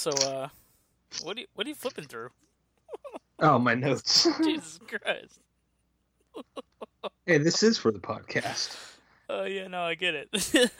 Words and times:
So, 0.00 0.12
uh, 0.12 0.48
what 1.24 1.36
do 1.36 1.42
you 1.42 1.46
what 1.52 1.66
are 1.66 1.68
you 1.68 1.74
flipping 1.74 2.06
through? 2.06 2.30
Oh, 3.42 3.58
my 3.58 3.74
notes. 3.74 4.28
Jesus 4.44 4.78
Christ. 4.86 5.40
hey, 7.26 7.38
this 7.38 7.62
is 7.62 7.78
for 7.78 7.90
the 7.90 7.98
podcast. 7.98 8.76
Oh 9.30 9.44
yeah, 9.44 9.66
no, 9.66 9.80
I 9.80 9.94
get 9.94 10.14
it. 10.14 10.70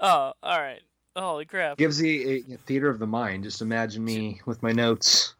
oh, 0.00 0.32
all 0.42 0.60
right. 0.60 0.80
Holy 1.14 1.44
crap! 1.44 1.78
Gives 1.78 1.98
the 1.98 2.44
a, 2.52 2.56
theater 2.66 2.88
of 2.88 2.98
the 2.98 3.06
mind. 3.06 3.44
Just 3.44 3.62
imagine 3.62 4.04
me 4.04 4.40
with 4.44 4.60
my 4.60 4.72
notes. 4.72 5.34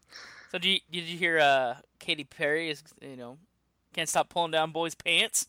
So 0.51 0.59
did 0.59 0.69
you, 0.69 0.79
did 0.89 1.03
you 1.03 1.17
hear 1.17 1.39
uh, 1.39 1.75
Katy 1.99 2.23
Perry 2.23 2.69
is 2.69 2.83
you 3.01 3.17
know 3.17 3.37
can't 3.93 4.07
stop 4.07 4.29
pulling 4.29 4.51
down 4.51 4.71
boys' 4.71 4.95
pants? 4.95 5.47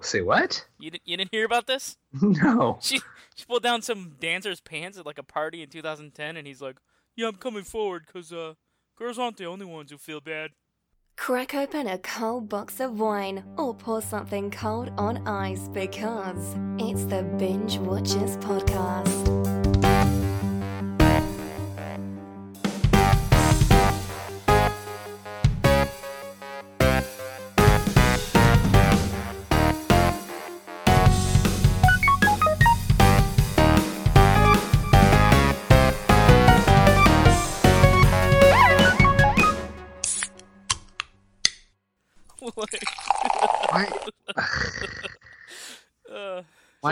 Say 0.00 0.22
what? 0.22 0.66
You 0.78 0.90
didn't 0.90 1.02
you 1.06 1.16
didn't 1.16 1.30
hear 1.32 1.44
about 1.44 1.66
this? 1.66 1.96
No. 2.22 2.78
She 2.80 3.00
she 3.34 3.44
pulled 3.44 3.62
down 3.62 3.82
some 3.82 4.16
dancer's 4.20 4.60
pants 4.60 4.98
at 4.98 5.06
like 5.06 5.18
a 5.18 5.22
party 5.22 5.62
in 5.62 5.68
2010, 5.68 6.36
and 6.36 6.46
he's 6.46 6.60
like, 6.60 6.76
"Yeah, 7.16 7.28
I'm 7.28 7.36
coming 7.36 7.64
forward 7.64 8.04
because 8.06 8.32
uh, 8.32 8.54
girls 8.96 9.18
aren't 9.18 9.36
the 9.36 9.46
only 9.46 9.66
ones 9.66 9.90
who 9.90 9.98
feel 9.98 10.20
bad." 10.20 10.50
Crack 11.16 11.54
open 11.54 11.86
a 11.86 11.98
cold 11.98 12.48
box 12.48 12.80
of 12.80 12.98
wine 12.98 13.44
or 13.56 13.72
pour 13.72 14.02
something 14.02 14.50
cold 14.50 14.90
on 14.98 15.26
ice 15.28 15.68
because 15.68 16.56
it's 16.78 17.04
the 17.04 17.22
Binge 17.38 17.78
Watchers 17.78 18.36
Podcast. 18.38 19.43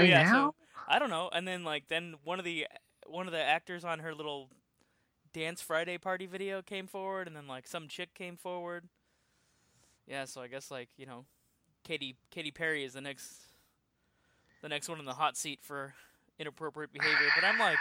Yeah, 0.08 0.30
so- 0.30 0.54
I 0.88 0.98
don't 0.98 1.10
know. 1.10 1.30
And 1.32 1.46
then 1.46 1.64
like 1.64 1.88
then 1.88 2.14
one 2.24 2.38
of 2.38 2.44
the 2.44 2.66
one 3.06 3.26
of 3.26 3.32
the 3.32 3.42
actors 3.42 3.84
on 3.84 4.00
her 4.00 4.14
little 4.14 4.48
dance 5.32 5.62
Friday 5.62 5.98
party 5.98 6.26
video 6.26 6.62
came 6.62 6.86
forward, 6.86 7.26
and 7.26 7.36
then 7.36 7.46
like 7.46 7.66
some 7.66 7.88
chick 7.88 8.14
came 8.14 8.36
forward. 8.36 8.88
Yeah, 10.06 10.24
so 10.24 10.40
I 10.40 10.48
guess 10.48 10.70
like 10.70 10.88
you 10.96 11.06
know, 11.06 11.24
Katy 11.84 12.16
Katy 12.30 12.50
Perry 12.50 12.84
is 12.84 12.92
the 12.94 13.00
next 13.00 13.34
the 14.62 14.68
next 14.68 14.88
one 14.88 14.98
in 14.98 15.04
the 15.04 15.14
hot 15.14 15.36
seat 15.36 15.60
for 15.62 15.94
inappropriate 16.38 16.92
behavior. 16.92 17.28
But 17.34 17.44
I'm 17.46 17.58
like. 17.58 17.78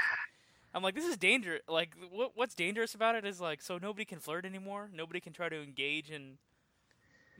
I'm 0.73 0.81
like, 0.81 0.95
this 0.95 1.05
is 1.05 1.17
dangerous. 1.17 1.59
Like, 1.67 1.97
what 2.13 2.31
what's 2.35 2.55
dangerous 2.55 2.95
about 2.95 3.15
it 3.15 3.25
is 3.25 3.41
like, 3.41 3.61
so 3.61 3.77
nobody 3.77 4.05
can 4.05 4.19
flirt 4.19 4.45
anymore. 4.45 4.89
Nobody 4.93 5.19
can 5.19 5.33
try 5.33 5.49
to 5.49 5.61
engage 5.61 6.09
in 6.09 6.37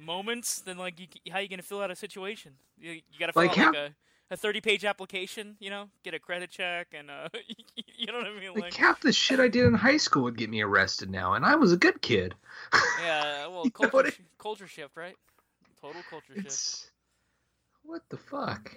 moments. 0.02 0.62
Then 0.62 0.78
like, 0.78 1.00
you, 1.00 1.08
how 1.32 1.40
you 1.40 1.48
gonna 1.48 1.62
fill 1.62 1.82
out 1.82 1.92
a 1.92 1.96
situation? 1.96 2.54
You, 2.80 2.92
you 2.94 3.02
gotta 3.20 3.34
fill 3.34 3.44
Like 3.44 3.52
out 3.52 3.58
how- 3.58 3.68
like 3.68 3.78
a 3.78 3.96
a 4.34 4.38
30 4.38 4.62
page 4.62 4.86
application, 4.86 5.58
you 5.60 5.70
know, 5.70 5.90
get 6.04 6.14
a 6.14 6.20
credit 6.20 6.50
check 6.50 6.88
and 6.94 7.12
uh 7.12 7.28
you 7.98 8.06
know 8.08 8.14
what 8.14 8.28
I 8.28 8.40
mean 8.40 8.54
Like, 8.54 8.62
like 8.64 8.74
half 8.76 9.02
the 9.02 9.12
shit 9.12 9.42
I 9.42 9.50
did 9.50 9.66
in 9.66 9.74
high 9.74 9.98
school 9.98 10.24
would 10.24 10.38
get 10.38 10.50
me 10.50 10.62
arrested 10.62 11.10
now, 11.10 11.34
and 11.34 11.46
I 11.46 11.56
was 11.56 11.74
a 11.74 11.78
good 11.78 12.02
kid. 12.02 12.34
yeah, 13.04 13.48
well 13.50 13.70
culture 13.70 14.08
I- 14.08 14.24
culture 14.38 14.68
shift, 14.68 14.96
right? 14.96 15.16
Total 15.82 16.02
culture 16.10 16.34
shift. 16.42 16.92
What 17.84 18.04
the 18.10 18.16
fuck? 18.18 18.72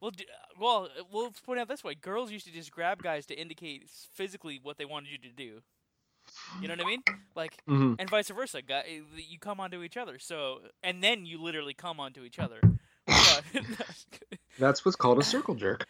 Well, 0.00 0.10
d- 0.10 0.26
well, 0.58 0.84
uh, 0.98 1.02
well, 1.12 1.24
let's 1.24 1.40
point 1.40 1.60
out 1.60 1.68
this 1.68 1.84
way. 1.84 1.94
Girls 1.94 2.30
used 2.30 2.46
to 2.46 2.52
just 2.52 2.70
grab 2.72 3.02
guys 3.02 3.26
to 3.26 3.34
indicate 3.34 3.88
physically 4.12 4.58
what 4.62 4.76
they 4.76 4.84
wanted 4.84 5.10
you 5.10 5.18
to 5.18 5.28
do. 5.28 5.62
You 6.60 6.68
know 6.68 6.74
what 6.74 6.84
I 6.84 6.86
mean? 6.86 7.02
Like 7.34 7.56
Mhm. 7.68 7.96
and 7.98 8.08
vice 8.10 8.28
versa. 8.28 8.62
Guy, 8.62 9.02
you 9.16 9.38
come 9.38 9.60
onto 9.60 9.82
each 9.82 9.96
other. 9.96 10.18
So, 10.18 10.60
and 10.82 11.02
then 11.02 11.26
you 11.26 11.40
literally 11.42 11.74
come 11.74 11.98
onto 12.00 12.22
each 12.22 12.38
other. 12.38 12.60
That's 14.58 14.84
what's 14.84 14.96
called 14.96 15.18
a 15.18 15.22
circle 15.24 15.54
jerk. 15.54 15.86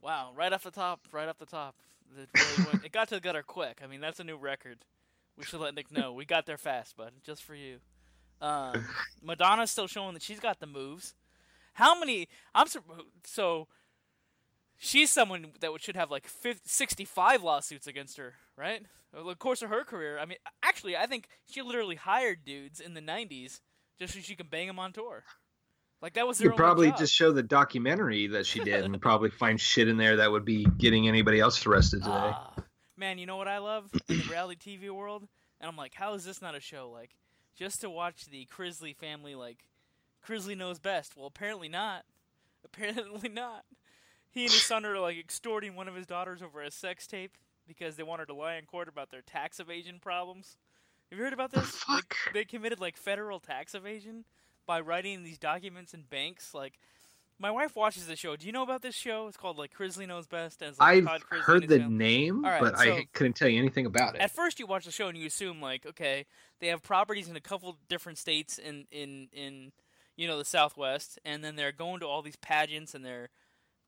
Wow, 0.00 0.32
right 0.34 0.52
off 0.52 0.62
the 0.62 0.70
top, 0.70 1.00
right 1.12 1.28
off 1.28 1.38
the 1.38 1.46
top. 1.46 1.74
It, 2.18 2.28
really 2.34 2.70
went, 2.72 2.84
it 2.84 2.92
got 2.92 3.08
to 3.08 3.16
the 3.16 3.20
gutter 3.20 3.42
quick. 3.42 3.80
I 3.82 3.86
mean, 3.86 4.00
that's 4.00 4.20
a 4.20 4.24
new 4.24 4.36
record. 4.36 4.78
We 5.36 5.44
should 5.44 5.60
let 5.60 5.74
Nick 5.74 5.92
know. 5.92 6.12
We 6.12 6.24
got 6.24 6.46
there 6.46 6.56
fast, 6.56 6.96
bud. 6.96 7.12
Just 7.24 7.42
for 7.42 7.54
you. 7.54 7.78
Um, 8.40 8.86
Madonna's 9.22 9.70
still 9.70 9.86
showing 9.86 10.14
that 10.14 10.22
she's 10.22 10.40
got 10.40 10.60
the 10.60 10.66
moves. 10.66 11.14
How 11.74 11.98
many? 11.98 12.28
I'm 12.54 12.68
sur- 12.68 12.80
so. 13.24 13.68
She's 14.78 15.10
someone 15.10 15.52
that 15.60 15.70
should 15.80 15.96
have 15.96 16.10
like 16.10 16.26
50, 16.26 16.62
65 16.66 17.42
lawsuits 17.42 17.86
against 17.86 18.16
her, 18.18 18.34
right? 18.56 18.82
Over 19.14 19.30
the 19.30 19.36
course 19.36 19.62
of 19.62 19.70
her 19.70 19.84
career. 19.84 20.18
I 20.18 20.26
mean, 20.26 20.38
actually, 20.62 20.96
I 20.96 21.06
think 21.06 21.28
she 21.46 21.62
literally 21.62 21.96
hired 21.96 22.44
dudes 22.44 22.80
in 22.80 22.94
the 22.94 23.00
90s 23.00 23.60
just 23.98 24.14
so 24.14 24.20
she 24.20 24.36
can 24.36 24.48
bang 24.48 24.66
them 24.66 24.78
on 24.78 24.92
tour. 24.92 25.24
Like 26.02 26.14
that 26.14 26.26
was 26.26 26.40
You 26.40 26.50
could 26.50 26.56
probably 26.56 26.92
just 26.92 27.14
show 27.14 27.32
the 27.32 27.42
documentary 27.42 28.26
that 28.28 28.44
she 28.46 28.60
did 28.60 28.84
and 28.84 29.00
probably 29.00 29.30
find 29.30 29.58
shit 29.58 29.88
in 29.88 29.96
there 29.96 30.16
that 30.16 30.30
would 30.30 30.44
be 30.44 30.66
getting 30.76 31.08
anybody 31.08 31.40
else 31.40 31.64
arrested 31.66 32.02
today. 32.02 32.12
Ah, 32.14 32.52
man, 32.96 33.18
you 33.18 33.24
know 33.24 33.36
what 33.36 33.48
I 33.48 33.58
love 33.58 33.90
in 34.08 34.18
the 34.18 34.24
reality 34.24 34.76
TV 34.78 34.90
world? 34.90 35.26
And 35.60 35.68
I'm 35.70 35.76
like, 35.76 35.94
how 35.94 36.12
is 36.14 36.24
this 36.24 36.42
not 36.42 36.54
a 36.54 36.60
show? 36.60 36.90
Like, 36.92 37.16
just 37.56 37.80
to 37.80 37.88
watch 37.88 38.26
the 38.26 38.46
Chrisley 38.54 38.94
family, 38.94 39.34
like, 39.34 39.64
Chrisley 40.26 40.56
knows 40.56 40.78
best. 40.78 41.16
Well, 41.16 41.26
apparently 41.26 41.68
not. 41.68 42.04
Apparently 42.64 43.28
not. 43.28 43.64
He 44.36 44.42
and 44.44 44.52
his 44.52 44.62
son 44.64 44.84
are 44.84 44.98
like 45.00 45.18
extorting 45.18 45.74
one 45.74 45.88
of 45.88 45.94
his 45.94 46.04
daughters 46.06 46.42
over 46.42 46.60
a 46.60 46.70
sex 46.70 47.06
tape 47.06 47.32
because 47.66 47.96
they 47.96 48.02
wanted 48.02 48.26
to 48.26 48.34
lie 48.34 48.56
in 48.56 48.66
court 48.66 48.86
about 48.86 49.10
their 49.10 49.22
tax 49.22 49.58
evasion 49.58 49.98
problems. 49.98 50.56
Have 51.10 51.18
you 51.18 51.24
heard 51.24 51.32
about 51.32 51.52
The 51.52 51.60
this? 51.60 51.70
fuck? 51.70 52.14
They, 52.34 52.40
they 52.40 52.44
committed 52.44 52.78
like 52.78 52.98
federal 52.98 53.40
tax 53.40 53.74
evasion 53.74 54.24
by 54.66 54.80
writing 54.80 55.22
these 55.24 55.38
documents 55.38 55.94
in 55.94 56.02
banks. 56.02 56.52
Like, 56.52 56.74
my 57.38 57.50
wife 57.50 57.74
watches 57.76 58.06
the 58.06 58.14
show. 58.16 58.36
Do 58.36 58.46
you 58.46 58.52
know 58.52 58.62
about 58.62 58.82
this 58.82 58.94
show? 58.94 59.26
It's 59.26 59.38
called 59.38 59.56
like 59.56 59.72
Chrisley 59.74 60.06
Knows 60.06 60.26
Best. 60.26 60.60
And 60.60 60.76
like, 60.78 60.98
I've 60.98 61.04
Todd 61.06 61.22
heard 61.42 61.68
the 61.68 61.78
family. 61.78 61.96
name, 61.96 62.44
right, 62.44 62.60
but 62.60 62.78
so- 62.78 62.92
I 62.92 63.06
couldn't 63.14 63.36
tell 63.36 63.48
you 63.48 63.58
anything 63.58 63.86
about 63.86 64.16
it. 64.16 64.20
At 64.20 64.32
first, 64.32 64.60
you 64.60 64.66
watch 64.66 64.84
the 64.84 64.92
show 64.92 65.08
and 65.08 65.16
you 65.16 65.26
assume 65.26 65.62
like, 65.62 65.86
okay, 65.86 66.26
they 66.60 66.66
have 66.66 66.82
properties 66.82 67.28
in 67.28 67.36
a 67.36 67.40
couple 67.40 67.74
different 67.88 68.18
states 68.18 68.58
in 68.58 68.86
in 68.92 69.28
in 69.32 69.72
you 70.14 70.26
know 70.28 70.36
the 70.36 70.44
Southwest, 70.44 71.18
and 71.24 71.42
then 71.42 71.56
they're 71.56 71.72
going 71.72 72.00
to 72.00 72.06
all 72.06 72.20
these 72.20 72.36
pageants 72.36 72.94
and 72.94 73.02
they're 73.04 73.30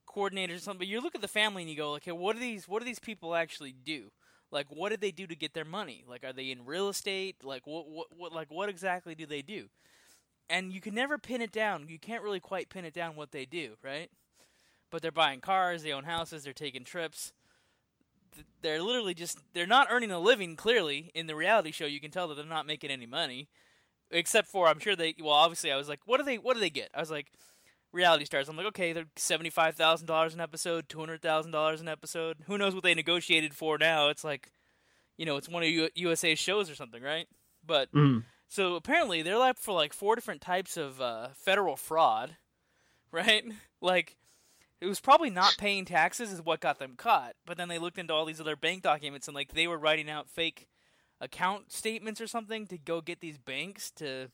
coordinators 0.08 0.56
or 0.56 0.58
something. 0.60 0.78
But 0.78 0.88
you 0.88 1.00
look 1.00 1.14
at 1.14 1.20
the 1.20 1.28
family 1.28 1.62
and 1.62 1.70
you 1.70 1.76
go, 1.76 1.94
okay, 1.96 2.12
what 2.12 2.34
do 2.34 2.40
these 2.40 2.68
what 2.68 2.80
do 2.80 2.84
these 2.84 2.98
people 2.98 3.34
actually 3.34 3.72
do? 3.72 4.10
Like, 4.50 4.66
what 4.70 4.88
did 4.88 5.00
they 5.00 5.10
do 5.10 5.26
to 5.26 5.36
get 5.36 5.52
their 5.52 5.64
money? 5.64 6.04
Like, 6.08 6.24
are 6.24 6.32
they 6.32 6.50
in 6.50 6.64
real 6.64 6.88
estate? 6.88 7.36
Like, 7.42 7.66
what 7.66 7.88
what, 7.88 8.06
what 8.16 8.32
like 8.32 8.50
what 8.50 8.68
exactly 8.68 9.14
do 9.14 9.26
they 9.26 9.42
do? 9.42 9.68
And 10.50 10.72
you 10.72 10.80
can 10.80 10.94
never 10.94 11.18
pin 11.18 11.42
it 11.42 11.52
down. 11.52 11.88
You 11.88 11.98
can't 11.98 12.22
really 12.22 12.40
quite 12.40 12.70
pin 12.70 12.86
it 12.86 12.94
down 12.94 13.16
what 13.16 13.32
they 13.32 13.44
do, 13.44 13.74
right? 13.84 14.10
But 14.90 15.02
they're 15.02 15.12
buying 15.12 15.40
cars, 15.40 15.82
they 15.82 15.92
own 15.92 16.04
houses, 16.04 16.44
they're 16.44 16.54
taking 16.54 16.84
trips 16.84 17.32
they're 18.62 18.82
literally 18.82 19.14
just 19.14 19.38
they're 19.54 19.66
not 19.66 19.88
earning 19.90 20.10
a 20.10 20.18
living 20.18 20.56
clearly 20.56 21.10
in 21.14 21.26
the 21.26 21.34
reality 21.34 21.70
show 21.70 21.86
you 21.86 22.00
can 22.00 22.10
tell 22.10 22.28
that 22.28 22.36
they're 22.36 22.44
not 22.44 22.66
making 22.66 22.90
any 22.90 23.06
money 23.06 23.48
except 24.10 24.48
for 24.48 24.66
i'm 24.66 24.78
sure 24.78 24.96
they 24.96 25.14
well 25.20 25.32
obviously 25.32 25.70
i 25.70 25.76
was 25.76 25.88
like 25.88 26.00
what 26.06 26.18
do 26.18 26.24
they 26.24 26.38
what 26.38 26.54
do 26.54 26.60
they 26.60 26.70
get 26.70 26.90
i 26.94 27.00
was 27.00 27.10
like 27.10 27.32
reality 27.92 28.24
stars 28.24 28.48
i'm 28.48 28.56
like 28.56 28.66
okay 28.66 28.92
they're 28.92 29.06
$75000 29.16 30.34
an 30.34 30.40
episode 30.40 30.88
$200000 30.88 31.80
an 31.80 31.88
episode 31.88 32.36
who 32.46 32.58
knows 32.58 32.74
what 32.74 32.82
they 32.84 32.94
negotiated 32.94 33.54
for 33.54 33.78
now 33.78 34.08
it's 34.08 34.24
like 34.24 34.50
you 35.16 35.24
know 35.26 35.36
it's 35.36 35.48
one 35.48 35.62
of 35.62 35.68
U- 35.68 35.88
usa's 35.94 36.38
shows 36.38 36.68
or 36.70 36.74
something 36.74 37.02
right 37.02 37.26
but 37.66 37.90
Mhm. 37.92 38.24
so 38.48 38.74
apparently 38.76 39.22
they're 39.22 39.40
up 39.40 39.58
for 39.58 39.74
like 39.74 39.92
four 39.92 40.14
different 40.14 40.40
types 40.40 40.76
of 40.76 41.00
uh, 41.00 41.28
federal 41.34 41.76
fraud 41.76 42.36
right 43.12 43.44
like 43.80 44.16
it 44.80 44.86
was 44.86 45.00
probably 45.00 45.30
not 45.30 45.56
paying 45.58 45.84
taxes 45.84 46.30
is 46.30 46.40
what 46.40 46.60
got 46.60 46.78
them 46.78 46.94
caught. 46.96 47.32
But 47.44 47.56
then 47.56 47.66
they 47.66 47.80
looked 47.80 47.98
into 47.98 48.14
all 48.14 48.24
these 48.24 48.40
other 48.40 48.54
bank 48.54 48.84
documents 48.84 49.26
and 49.26 49.34
like 49.34 49.52
they 49.52 49.66
were 49.66 49.76
writing 49.76 50.08
out 50.08 50.30
fake 50.30 50.68
account 51.20 51.72
statements 51.72 52.20
or 52.20 52.28
something 52.28 52.64
to 52.68 52.78
go 52.78 53.00
get 53.00 53.18
these 53.18 53.38
banks 53.38 53.90
to 53.96 54.30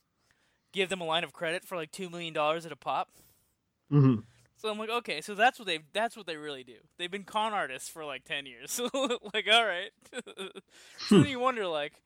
give 0.70 0.90
them 0.90 1.00
a 1.00 1.04
line 1.06 1.24
of 1.24 1.32
credit 1.32 1.64
for 1.64 1.76
like 1.76 1.90
two 1.90 2.10
million 2.10 2.34
dollars 2.34 2.66
at 2.66 2.72
a 2.72 2.76
pop. 2.76 3.08
Mhm. 3.92 4.24
So 4.56 4.70
I'm 4.70 4.78
like, 4.78 4.88
okay, 4.90 5.20
so 5.20 5.34
that's 5.34 5.58
what 5.58 5.66
they 5.66 5.80
that's 5.92 6.16
what 6.16 6.26
they 6.26 6.36
really 6.36 6.64
do. 6.64 6.76
They've 6.96 7.10
been 7.10 7.24
con 7.24 7.52
artists 7.52 7.88
for 7.88 8.04
like 8.04 8.24
ten 8.24 8.46
years. 8.46 8.80
like, 9.34 9.46
all 9.50 9.66
right. 9.66 9.90
so 10.98 11.18
then 11.18 11.26
you 11.26 11.38
wonder, 11.40 11.66
like, 11.66 12.02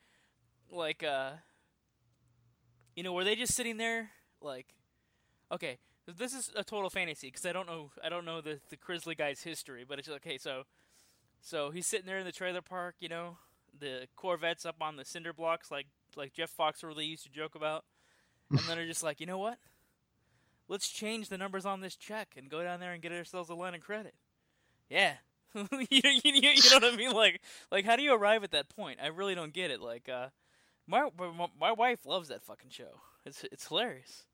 like, 0.71 1.03
uh, 1.03 1.33
you 2.97 3.03
know, 3.03 3.13
were 3.13 3.25
they 3.25 3.37
just 3.37 3.55
sitting 3.55 3.77
there, 3.77 4.11
like, 4.41 4.67
okay, 5.53 5.79
this 6.07 6.33
is 6.35 6.51
a 6.57 6.65
total 6.65 6.91
fantasy 6.91 7.29
because 7.29 7.47
I 7.47 7.53
don't 7.53 7.67
know, 7.67 7.91
I 8.03 8.09
don't 8.09 8.25
know 8.25 8.41
the 8.41 8.61
the 8.71 8.77
Chrisley 8.77 9.17
guy's 9.17 9.43
history, 9.43 9.85
but 9.89 9.99
it's 9.99 10.09
okay. 10.09 10.39
So, 10.39 10.65
so 11.41 11.71
he's 11.71 11.87
sitting 11.87 12.07
there 12.07 12.19
in 12.19 12.27
the 12.27 12.33
trailer 12.33 12.63
park, 12.63 12.97
you 13.01 13.09
know, 13.09 13.39
the 13.79 14.09
Corvette's 14.17 14.67
up 14.67 14.77
on 14.81 14.97
the 14.97 15.05
cinder 15.05 15.33
blocks, 15.33 15.71
like 15.71 15.87
like 16.17 16.33
Jeff 16.33 16.53
Foxworthy 16.57 17.07
used 17.09 17.25
to 17.25 17.31
joke 17.31 17.55
about, 17.55 17.85
and 18.51 18.61
then 18.61 18.77
they're 18.79 18.87
just 18.87 19.03
like, 19.03 19.21
you 19.21 19.27
know 19.27 19.39
what? 19.39 19.59
Let's 20.69 20.89
change 20.89 21.29
the 21.29 21.39
numbers 21.39 21.65
on 21.65 21.81
this 21.81 21.97
check 21.97 22.35
and 22.37 22.51
go 22.51 22.63
down 22.63 22.81
there 22.81 22.93
and 22.93 23.03
get 23.03 23.13
ourselves 23.13 23.49
a 23.49 23.55
line 23.55 23.75
of 23.75 23.81
credit. 23.81 24.15
Yeah, 24.91 25.15
you, 25.55 25.65
you, 25.91 26.21
you, 26.25 26.71
know 26.71 26.77
what 26.77 26.85
I 26.85 26.97
mean? 26.97 27.13
Like, 27.13 27.41
like 27.71 27.85
how 27.85 27.97
do 27.97 28.03
you 28.03 28.15
arrive 28.15 28.45
at 28.45 28.51
that 28.53 28.69
point? 28.69 28.99
I 29.03 29.09
really 29.09 29.35
don't 29.35 29.53
get 29.53 29.71
it. 29.71 29.81
Like, 29.81 30.09
uh, 30.09 30.29
my 30.87 31.09
my, 31.19 31.47
my 31.59 31.73
wife 31.73 32.07
loves 32.07 32.29
that 32.29 32.43
fucking 32.43 32.71
show. 32.71 33.01
It's 33.25 33.45
it's 33.51 33.67
hilarious. 33.69 34.25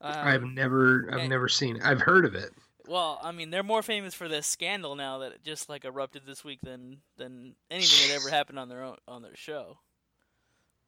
Um, 0.00 0.14
I've 0.16 0.42
never, 0.42 1.08
I've 1.12 1.20
and- 1.20 1.28
never 1.28 1.48
seen. 1.48 1.76
it. 1.76 1.82
I've 1.84 2.00
heard 2.00 2.24
of 2.24 2.34
it. 2.34 2.50
Well, 2.88 3.20
I 3.22 3.30
mean, 3.30 3.50
they're 3.50 3.62
more 3.62 3.82
famous 3.82 4.12
for 4.12 4.26
this 4.26 4.46
scandal 4.46 4.96
now 4.96 5.18
that 5.18 5.30
it 5.32 5.44
just 5.44 5.68
like 5.68 5.84
erupted 5.84 6.22
this 6.26 6.44
week 6.44 6.58
than 6.62 6.98
than 7.16 7.54
anything 7.70 8.08
that 8.08 8.16
ever 8.16 8.28
happened 8.28 8.58
on 8.58 8.68
their 8.68 8.82
own 8.82 8.96
on 9.06 9.22
their 9.22 9.36
show. 9.36 9.78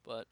But 0.05 0.27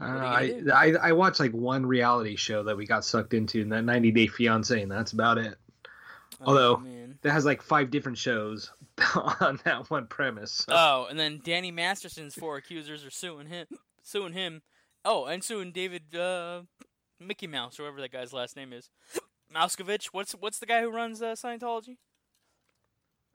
Uh, 0.00 0.04
I, 0.04 0.62
I 0.74 0.92
I 1.08 1.12
watched 1.12 1.40
like 1.40 1.52
one 1.52 1.84
reality 1.84 2.34
show 2.36 2.62
that 2.64 2.76
we 2.76 2.86
got 2.86 3.04
sucked 3.04 3.34
into, 3.34 3.60
and 3.60 3.70
that 3.72 3.84
90 3.84 4.10
Day 4.12 4.26
Fiance, 4.26 4.80
and 4.80 4.90
that's 4.90 5.12
about 5.12 5.38
it. 5.38 5.56
Although- 6.40 6.76
oh, 6.76 6.78
man. 6.78 7.18
That 7.22 7.32
has 7.32 7.44
like 7.44 7.60
five 7.60 7.90
different 7.90 8.16
shows 8.16 8.70
on 9.40 9.60
that 9.64 9.90
one 9.90 10.06
premise. 10.06 10.52
so- 10.52 10.72
Oh, 10.74 11.06
and 11.10 11.18
then 11.18 11.40
Danny 11.44 11.70
Masterson's 11.70 12.34
four 12.34 12.56
accusers 12.56 13.04
are 13.04 13.10
suing 13.10 13.46
him, 13.48 13.66
suing 14.02 14.32
him. 14.32 14.62
Oh, 15.04 15.26
and 15.26 15.44
suing 15.44 15.70
David 15.72 16.14
uh, 16.16 16.62
Mickey 17.18 17.46
Mouse, 17.46 17.78
or 17.78 17.82
whatever 17.82 18.00
that 18.00 18.12
guy's 18.12 18.32
last 18.32 18.56
name 18.56 18.72
is. 18.72 18.88
Mouskovich. 19.54 20.06
What's 20.12 20.32
what's 20.32 20.60
the 20.60 20.66
guy 20.66 20.80
who 20.80 20.90
runs 20.90 21.20
uh, 21.20 21.32
Scientology? 21.34 21.98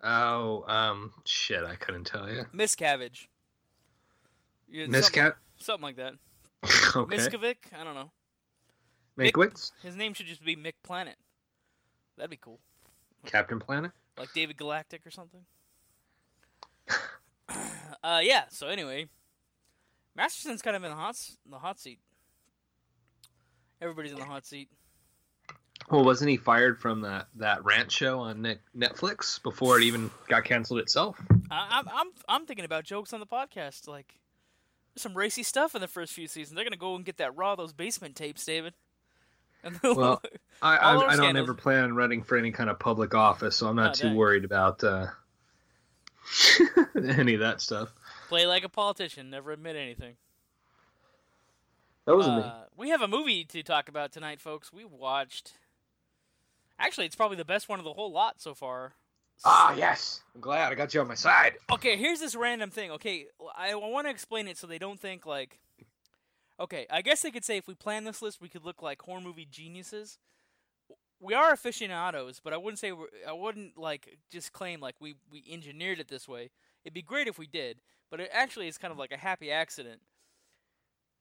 Oh, 0.04 0.64
um, 0.68 1.12
shit, 1.26 1.64
I 1.64 1.76
couldn't 1.76 2.06
tell 2.06 2.30
you. 2.30 2.46
Miscavige. 2.54 3.28
Yeah, 4.70 4.86
something, 5.00 5.32
something 5.58 5.84
like 5.84 5.96
that. 5.98 6.14
okay. 6.96 7.18
Miskovic. 7.18 7.58
I 7.80 7.84
don't 7.84 7.96
know. 7.96 8.12
Mankiewicz? 9.18 9.72
His 9.82 9.96
name 9.96 10.14
should 10.14 10.28
just 10.28 10.44
be 10.44 10.56
Mick 10.56 10.74
Planet. 10.84 11.16
That'd 12.18 12.32
be 12.32 12.38
cool. 12.38 12.60
Captain 13.26 13.60
Planet. 13.60 13.92
like 14.18 14.34
David 14.34 14.58
Galactic 14.58 15.06
or 15.06 15.12
something. 15.12 15.42
uh, 18.04 18.20
yeah. 18.22 18.44
So 18.50 18.68
anyway, 18.68 19.08
Masterson's 20.16 20.62
kind 20.62 20.76
of 20.76 20.84
in 20.84 20.92
the 20.92 20.96
hot 20.96 21.18
the 21.50 21.60
hot 21.60 21.80
seat. 21.80 22.00
Everybody's 23.82 24.12
in 24.12 24.20
the 24.20 24.26
hot 24.26 24.46
seat. 24.46 24.70
Well, 25.90 26.04
wasn't 26.04 26.32
he 26.32 26.38
fired 26.38 26.80
from 26.80 27.02
that 27.02 27.28
that 27.36 27.64
Ranch 27.64 27.92
show 27.92 28.20
on 28.20 28.58
Netflix 28.76 29.42
before 29.42 29.78
it 29.78 29.84
even 29.84 30.10
got 30.28 30.44
canceled 30.44 30.80
itself? 30.80 31.22
I, 31.52 31.68
I'm 31.80 31.88
I'm 31.88 32.08
I'm 32.28 32.46
thinking 32.46 32.66
about 32.66 32.86
jokes 32.86 33.14
on 33.14 33.20
the 33.20 33.28
podcast. 33.28 33.88
Like, 33.88 34.16
some 34.96 35.14
racy 35.14 35.44
stuff 35.44 35.76
in 35.76 35.82
the 35.82 35.88
first 35.88 36.14
few 36.14 36.28
seasons. 36.28 36.56
They're 36.56 36.64
gonna 36.66 36.78
go 36.78 36.96
and 36.96 37.04
get 37.06 37.18
that 37.18 37.36
raw 37.36 37.56
those 37.56 37.74
basement 37.74 38.16
tapes, 38.16 38.46
David. 38.46 38.74
And 39.64 39.80
Well, 39.84 40.22
I 40.62 40.78
I, 40.78 40.96
I 41.14 41.16
don't 41.16 41.36
ever 41.38 41.54
plan 41.54 41.84
on 41.86 41.96
running 41.96 42.24
for 42.24 42.38
any 42.38 42.52
kind 42.52 42.70
of 42.70 42.80
public 42.80 43.14
office, 43.16 43.56
so 43.56 43.68
I'm 43.68 43.76
not 43.76 43.92
Oh, 43.92 43.94
too 43.94 44.08
dang. 44.10 44.16
worried 44.16 44.46
about 44.46 44.84
uh, 44.84 45.08
any 46.96 47.34
of 47.34 47.40
that 47.42 47.62
stuff. 47.62 47.94
play 48.30 48.46
like 48.46 48.64
a 48.64 48.70
politician, 48.70 49.30
never 49.30 49.52
admit 49.52 49.76
anything. 49.76 50.16
That 52.06 52.16
wasn't 52.16 52.38
me. 52.38 52.44
Uh, 52.44 52.54
we 52.78 52.90
have 52.90 53.02
a 53.02 53.08
movie 53.08 53.44
to 53.46 53.64
talk 53.64 53.90
about 53.90 54.12
tonight, 54.12 54.40
folks. 54.40 54.72
We 54.72 54.86
watched. 54.86 55.54
Actually, 56.78 57.08
it's 57.08 57.16
probably 57.16 57.38
the 57.38 57.46
best 57.46 57.68
one 57.70 57.80
of 57.80 57.86
the 57.86 57.94
whole 57.94 58.12
lot 58.12 58.40
so 58.42 58.54
far. 58.54 58.94
Ah, 59.44 59.76
yes. 59.76 60.22
I'm 60.34 60.42
glad 60.42 60.72
I 60.72 60.76
got 60.76 60.94
you 60.94 61.02
on 61.02 61.08
my 61.08 61.16
side. 61.16 61.56
Okay, 61.72 61.98
here's 61.98 62.20
this 62.20 62.36
random 62.36 62.70
thing. 62.70 62.92
Okay, 62.92 63.28
I, 63.58 63.76
want 63.76 64.08
to 64.08 64.12
explain 64.12 64.48
it 64.48 64.58
so 64.58 64.68
they 64.68 64.80
don't 64.80 65.00
think 65.00 65.26
like. 65.26 65.60
Okay, 66.60 66.88
I 66.90 67.02
guess 67.02 67.22
they 67.22 67.32
could 67.32 67.44
say 67.44 67.58
if 67.58 67.68
we 67.68 67.76
plan 67.76 68.06
this 68.06 68.22
list, 68.22 68.42
we 68.42 68.48
could 68.48 68.64
look 68.64 68.82
like 68.82 69.02
horror 69.02 69.22
movie 69.22 69.48
geniuses. 69.50 70.18
We 71.20 71.34
are 71.34 71.52
aficionados, 71.52 72.40
but 72.44 72.54
I 72.54 72.58
wouldn't 72.58 72.80
say 72.80 72.92
we're, 72.92 73.08
I 73.28 73.34
wouldn't 73.34 73.78
like 73.78 74.18
just 74.32 74.54
claim 74.54 74.80
like 74.80 74.96
we 75.00 75.16
we 75.32 75.44
engineered 75.50 76.00
it 76.00 76.08
this 76.08 76.28
way. 76.28 76.50
It'd 76.84 76.94
be 76.94 77.02
great 77.02 77.28
if 77.28 77.38
we 77.38 77.48
did, 77.48 77.82
but 78.10 78.20
it 78.20 78.30
actually 78.32 78.68
is 78.68 78.78
kind 78.78 78.92
of 78.92 78.98
like 78.98 79.12
a 79.12 79.18
happy 79.18 79.52
accident. 79.52 80.02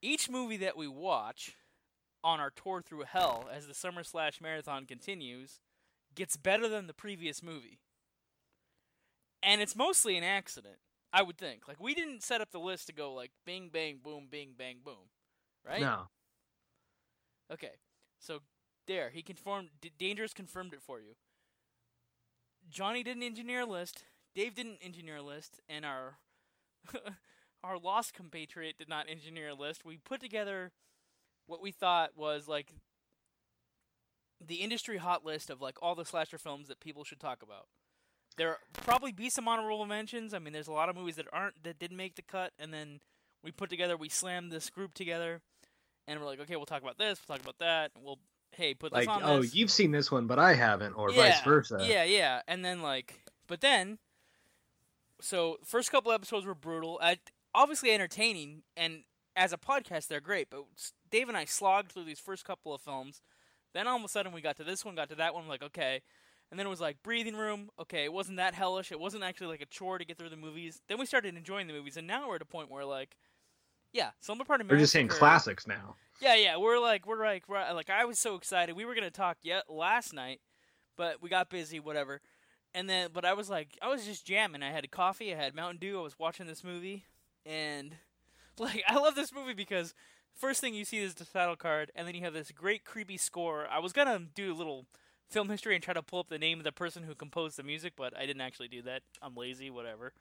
Each 0.03 0.29
movie 0.31 0.59
that 0.59 0.77
we 0.77 0.87
watch 0.87 1.57
on 2.23 2.41
our 2.41 2.51
tour 2.51 2.83
through 2.83 3.05
hell 3.05 3.49
as 3.53 3.67
the 3.67 3.75
summer 3.75 4.03
slash 4.03 4.41
marathon 4.41 4.87
continues 4.87 5.61
gets 6.15 6.37
better 6.37 6.69
than 6.69 6.87
the 6.87 6.95
previous 6.95 7.43
movie 7.43 7.79
and 9.45 9.61
it's 9.61 9.77
mostly 9.77 10.17
an 10.17 10.25
accident. 10.25 10.77
I 11.13 11.23
would 11.23 11.39
think. 11.39 11.69
Like 11.69 11.81
we 11.81 11.95
didn't 11.95 12.23
set 12.23 12.41
up 12.41 12.51
the 12.51 12.59
list 12.59 12.87
to 12.89 12.93
go 12.93 13.13
like 13.13 13.31
bing 13.47 13.71
bang 13.73 14.01
boom 14.03 14.27
bing 14.31 14.55
bang 14.59 14.79
boom, 14.85 15.11
right? 15.65 15.81
No. 15.81 16.09
Okay. 17.53 17.77
So 18.19 18.41
there, 18.87 19.11
he 19.11 19.23
confirmed. 19.23 19.69
D- 19.81 19.93
Dangerous 19.97 20.33
confirmed 20.33 20.73
it 20.75 20.83
for 20.83 20.99
you. 21.01 21.15
Johnny 22.69 23.03
didn't 23.03 23.23
engineer 23.23 23.61
a 23.61 23.67
list. 23.67 24.05
Dave 24.35 24.55
didn't 24.55 24.79
engineer 24.83 25.17
a 25.17 25.23
list, 25.23 25.61
and 25.69 25.85
our 25.85 26.19
our 27.63 27.79
lost 27.79 28.15
compatriot 28.15 28.77
did 28.79 28.89
not 28.89 29.09
engineer 29.09 29.51
a 29.51 29.55
list. 29.55 29.85
We 29.85 29.99
put 29.99 30.21
together 30.21 30.73
what 31.47 31.63
we 31.63 31.71
thought 31.71 32.17
was 32.17 32.49
like 32.49 32.73
the 34.45 34.57
industry 34.57 34.99
hot 34.99 35.25
list 35.25 35.51
of 35.51 35.61
like 35.61 35.77
all 35.81 35.95
the 35.95 36.05
slasher 36.05 36.39
films 36.39 36.69
that 36.69 36.81
people 36.81 37.05
should 37.05 37.21
talk 37.21 37.43
about. 37.43 37.67
There 38.37 38.59
probably 38.73 39.13
be 39.13 39.31
some 39.31 39.47
honorable 39.47 39.87
mentions. 39.87 40.35
I 40.35 40.39
mean, 40.39 40.53
there's 40.53 40.69
a 40.69 40.73
lot 40.73 40.89
of 40.89 40.97
movies 40.97 41.17
that 41.17 41.27
aren't 41.33 41.63
that 41.63 41.79
didn't 41.79 41.97
make 41.97 42.17
the 42.17 42.23
cut, 42.23 42.53
and 42.59 42.73
then 42.73 43.01
we 43.43 43.53
put 43.53 43.71
together, 43.71 43.97
we 43.97 44.09
slammed 44.09 44.51
this 44.51 44.71
group 44.71 44.95
together, 44.95 45.41
and 46.09 46.19
we're 46.19 46.27
like, 46.27 46.41
okay, 46.41 46.57
we'll 46.57 46.67
talk 46.67 46.83
about 46.83 46.99
this, 46.99 47.21
we'll 47.27 47.37
talk 47.37 47.45
about 47.45 47.59
that, 47.59 47.93
and 47.95 48.05
we'll 48.05 48.19
hey 48.57 48.75
put 48.75 48.93
this 48.93 49.07
Like, 49.07 49.09
on 49.09 49.23
oh, 49.23 49.43
this. 49.43 49.55
you've 49.55 49.71
seen 49.71 49.91
this 49.91 50.11
one, 50.11 50.27
but 50.27 50.39
I 50.39 50.55
haven't, 50.55 50.95
or 50.95 51.11
yeah, 51.11 51.31
vice 51.31 51.41
versa. 51.43 51.79
Yeah, 51.87 52.05
yeah, 52.05 52.43
and 52.49 52.65
then 52.65 52.83
like, 52.83 53.25
but 53.47 53.61
then, 53.61 53.99
so 55.21 55.59
first 55.65 55.93
couple 55.93 56.11
episodes 56.11 56.45
were 56.47 56.55
brutal. 56.55 56.99
Uh, 57.01 57.17
obviously 57.55 57.93
entertaining, 57.93 58.63
and 58.77 59.05
as 59.37 59.53
a 59.53 59.57
podcast, 59.59 60.09
they're 60.09 60.21
great. 60.21 60.49
But 60.51 60.65
Dave 61.11 61.29
and 61.29 61.37
I 61.37 61.45
slogged 61.45 61.93
through 61.93 62.05
these 62.05 62.21
first 62.21 62.45
couple 62.45 62.75
of 62.75 62.81
films. 62.81 63.23
Then 63.73 63.89
all 63.89 63.97
of 63.97 64.05
a 64.05 64.09
sudden, 64.09 64.33
we 64.33 64.41
got 64.41 64.57
to 64.57 64.65
this 64.65 64.85
one, 64.85 64.95
got 64.95 65.09
to 65.09 65.17
that 65.17 65.35
one. 65.35 65.49
Like, 65.49 65.63
okay. 65.63 66.03
And 66.55 66.59
then 66.61 66.69
it 66.69 66.71
was 66.71 66.81
like 66.81 67.03
breathing 67.03 67.35
room. 67.35 67.69
Okay, 67.81 68.05
it 68.05 68.13
wasn't 68.13 68.37
that 68.37 68.55
hellish. 68.55 68.93
It 68.93 69.01
wasn't 69.01 69.25
actually 69.25 69.49
like 69.49 69.61
a 69.61 69.67
chore 69.67 69.99
to 69.99 70.05
get 70.05 70.17
through 70.17 70.29
the 70.29 70.37
movies. 70.37 70.81
Then 70.87 71.01
we 71.01 71.05
started 71.05 71.37
enjoying 71.37 71.67
the 71.67 71.73
movies, 71.73 71.97
and 71.97 72.07
now 72.07 72.29
we're 72.29 72.37
at 72.37 72.43
a 72.43 72.45
point 72.45 72.71
where 72.71 72.85
like, 72.85 73.17
yeah, 73.93 74.11
Slumber 74.21 74.45
Party 74.45 74.65
We're 74.65 74.79
just 74.79 74.93
saying 74.93 75.09
classics 75.09 75.67
now. 75.67 75.97
yeah, 76.23 76.37
yeah, 76.37 76.57
we're 76.57 76.79
like 76.79 77.09
we're 77.09 77.19
like 77.19 77.49
we're, 77.49 77.73
like 77.73 77.91
I 77.91 78.05
was 78.05 78.21
so 78.21 78.37
excited. 78.37 78.77
We 78.77 78.85
were 78.85 78.95
gonna 78.95 79.11
talk 79.11 79.39
yet 79.43 79.65
last 79.69 80.15
night, 80.15 80.43
but 80.97 81.21
we 81.21 81.29
got 81.29 81.51
busy, 81.51 81.81
whatever. 81.81 82.21
And 82.73 82.89
then, 82.89 83.11
but 83.13 83.25
I 83.25 83.33
was 83.33 83.51
like, 83.51 83.77
I 83.83 83.89
was 83.89 84.05
just 84.05 84.25
jamming. 84.25 84.63
I 84.63 84.71
had 84.71 84.89
coffee, 84.93 85.35
I 85.35 85.37
had 85.37 85.57
Mountain 85.57 85.79
Dew. 85.79 85.99
I 85.99 86.03
was 86.03 86.21
watching 86.21 86.47
this 86.47 86.63
movie, 86.63 87.07
and 87.45 87.97
like 88.61 88.85
I 88.87 88.95
love 88.95 89.17
this 89.17 89.35
movie 89.35 89.55
because 89.55 89.93
first 90.33 90.61
thing 90.61 90.73
you 90.73 90.85
see 90.85 90.99
is 90.99 91.15
the 91.15 91.25
title 91.25 91.57
card, 91.57 91.91
and 91.97 92.07
then 92.07 92.15
you 92.15 92.21
have 92.21 92.33
this 92.33 92.53
great 92.53 92.85
creepy 92.85 93.17
score. 93.17 93.67
I 93.69 93.81
was 93.81 93.93
gonna 93.93 94.21
do 94.37 94.53
a 94.53 94.55
little 94.55 94.87
film 95.31 95.49
history 95.49 95.75
and 95.75 95.83
try 95.83 95.95
to 95.95 96.03
pull 96.03 96.21
up 96.21 96.29
the 96.29 96.39
name 96.39 96.59
of 96.59 96.65
the 96.65 96.73
person 96.73 97.03
who 97.03 97.15
composed 97.15 97.57
the 97.57 97.63
music, 97.63 97.95
but 97.97 98.17
I 98.17 98.27
didn't 98.27 98.43
actually 98.43 98.69
do 98.69 98.83
that. 98.83 99.03
I'm 99.23 99.35
lazy, 99.35 99.71
whatever. 99.71 100.13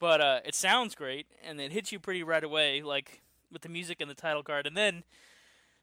But 0.00 0.20
uh, 0.20 0.40
it 0.44 0.54
sounds 0.54 0.94
great, 0.94 1.26
and 1.44 1.60
it 1.60 1.72
hits 1.72 1.92
you 1.92 1.98
pretty 1.98 2.22
right 2.22 2.44
away, 2.44 2.82
like 2.82 3.22
with 3.52 3.62
the 3.62 3.68
music 3.68 4.00
and 4.00 4.10
the 4.10 4.14
title 4.14 4.42
card, 4.42 4.66
and 4.66 4.76
then 4.76 5.02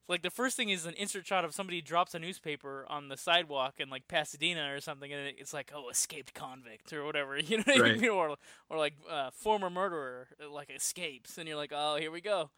like 0.08 0.22
the 0.22 0.30
first 0.30 0.56
thing 0.56 0.70
is 0.70 0.86
an 0.86 0.94
insert 0.96 1.26
shot 1.26 1.44
of 1.44 1.54
somebody 1.54 1.82
drops 1.82 2.14
a 2.14 2.20
newspaper 2.20 2.86
on 2.90 3.10
the 3.10 3.18
sidewalk 3.18 3.76
in 3.80 3.90
like 3.90 4.08
Pasadena 4.08 4.74
or 4.74 4.80
something, 4.80 5.12
and 5.12 5.34
it's 5.38 5.54
like 5.54 5.72
oh 5.74 5.90
escaped 5.90 6.34
convict 6.34 6.94
or 6.94 7.04
whatever, 7.04 7.38
you 7.40 7.58
know, 7.58 7.64
what 7.66 7.82
I 7.82 7.96
mean? 7.96 8.10
or 8.10 8.36
or 8.70 8.78
like 8.78 8.94
uh, 9.10 9.32
former 9.32 9.70
murderer 9.70 10.28
like 10.52 10.70
escapes, 10.70 11.38
and 11.38 11.48
you're 11.48 11.58
like 11.58 11.74
oh 11.74 11.98
here 11.98 12.12
we 12.12 12.22
go, 12.22 12.52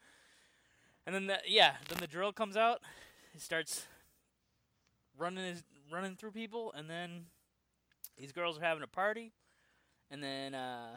and 1.06 1.14
then 1.14 1.26
that 1.28 1.42
yeah 1.48 1.74
then 1.88 1.98
the 2.00 2.06
drill 2.06 2.32
comes 2.32 2.56
out, 2.56 2.82
he 3.32 3.40
starts 3.40 3.86
running 5.16 5.44
his 5.44 5.62
running 5.90 6.16
through 6.16 6.32
people, 6.32 6.72
and 6.76 6.88
then 6.88 7.26
these 8.16 8.32
girls 8.32 8.58
are 8.58 8.62
having 8.62 8.82
a 8.82 8.86
party, 8.88 9.32
and 10.10 10.22
then 10.22 10.54
uh, 10.54 10.96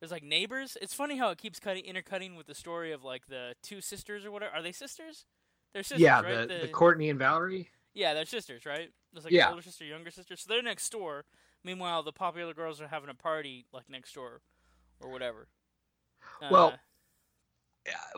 there's 0.00 0.12
like 0.12 0.22
neighbors. 0.24 0.76
It's 0.80 0.94
funny 0.94 1.16
how 1.18 1.30
it 1.30 1.38
keeps 1.38 1.60
cutting 1.60 1.84
intercutting 1.84 2.34
with 2.36 2.46
the 2.46 2.54
story 2.54 2.92
of 2.92 3.04
like 3.04 3.26
the 3.26 3.54
two 3.62 3.80
sisters 3.80 4.24
or 4.24 4.30
whatever. 4.30 4.54
Are 4.54 4.62
they 4.62 4.72
sisters? 4.72 5.24
They're 5.72 5.82
sisters, 5.82 6.00
yeah, 6.02 6.20
right? 6.20 6.48
the, 6.48 6.58
the 6.62 6.68
Courtney 6.68 7.08
and 7.08 7.18
Valerie. 7.18 7.70
yeah, 7.94 8.12
they're 8.14 8.26
sisters, 8.26 8.66
right? 8.66 8.90
There's 9.12 9.24
like 9.24 9.32
Yeah. 9.32 9.48
older 9.50 9.62
sister, 9.62 9.84
younger 9.84 10.10
sister. 10.10 10.36
So 10.36 10.46
they're 10.48 10.62
next 10.62 10.90
door. 10.90 11.24
Meanwhile, 11.64 12.02
the 12.02 12.12
popular 12.12 12.52
girls 12.52 12.80
are 12.80 12.88
having 12.88 13.08
a 13.08 13.14
party 13.14 13.66
like 13.72 13.88
next 13.88 14.12
door, 14.14 14.40
or 15.00 15.10
whatever. 15.10 15.48
Well, 16.50 16.66
Uh, 16.66 16.70
Uh, 16.72 16.76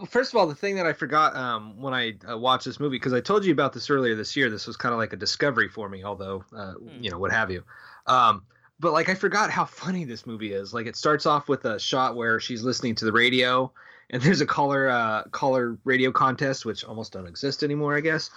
First 0.08 0.32
of 0.32 0.38
all, 0.38 0.46
the 0.46 0.54
thing 0.54 0.76
that 0.76 0.86
I 0.86 0.92
forgot 0.92 1.34
um, 1.36 1.80
when 1.80 1.94
I 1.94 2.14
uh, 2.28 2.36
watched 2.36 2.66
this 2.66 2.78
movie, 2.78 2.96
because 2.96 3.12
I 3.14 3.20
told 3.20 3.44
you 3.44 3.52
about 3.52 3.72
this 3.72 3.88
earlier 3.88 4.14
this 4.14 4.36
year, 4.36 4.50
this 4.50 4.66
was 4.66 4.76
kind 4.76 4.92
of 4.92 4.98
like 4.98 5.12
a 5.12 5.16
discovery 5.16 5.68
for 5.68 5.88
me, 5.88 6.04
although, 6.04 6.44
uh, 6.54 6.72
Hmm. 6.74 7.02
you 7.02 7.10
know, 7.10 7.18
what 7.18 7.32
have 7.32 7.50
you. 7.50 7.64
Um, 8.06 8.42
but 8.80 8.92
like, 8.92 9.08
I 9.08 9.14
forgot 9.14 9.50
how 9.50 9.64
funny 9.64 10.04
this 10.04 10.26
movie 10.26 10.52
is. 10.52 10.74
Like, 10.74 10.86
it 10.86 10.96
starts 10.96 11.24
off 11.26 11.48
with 11.48 11.64
a 11.64 11.78
shot 11.78 12.16
where 12.16 12.40
she's 12.40 12.62
listening 12.62 12.94
to 12.96 13.04
the 13.04 13.12
radio, 13.12 13.72
and 14.10 14.20
there's 14.20 14.42
a 14.42 14.46
caller 14.46 14.88
uh, 14.90 15.22
caller 15.30 15.78
radio 15.84 16.12
contest, 16.12 16.66
which 16.66 16.84
almost 16.84 17.12
don't 17.12 17.26
exist 17.26 17.62
anymore, 17.62 17.96
I 17.96 18.00
guess. 18.00 18.30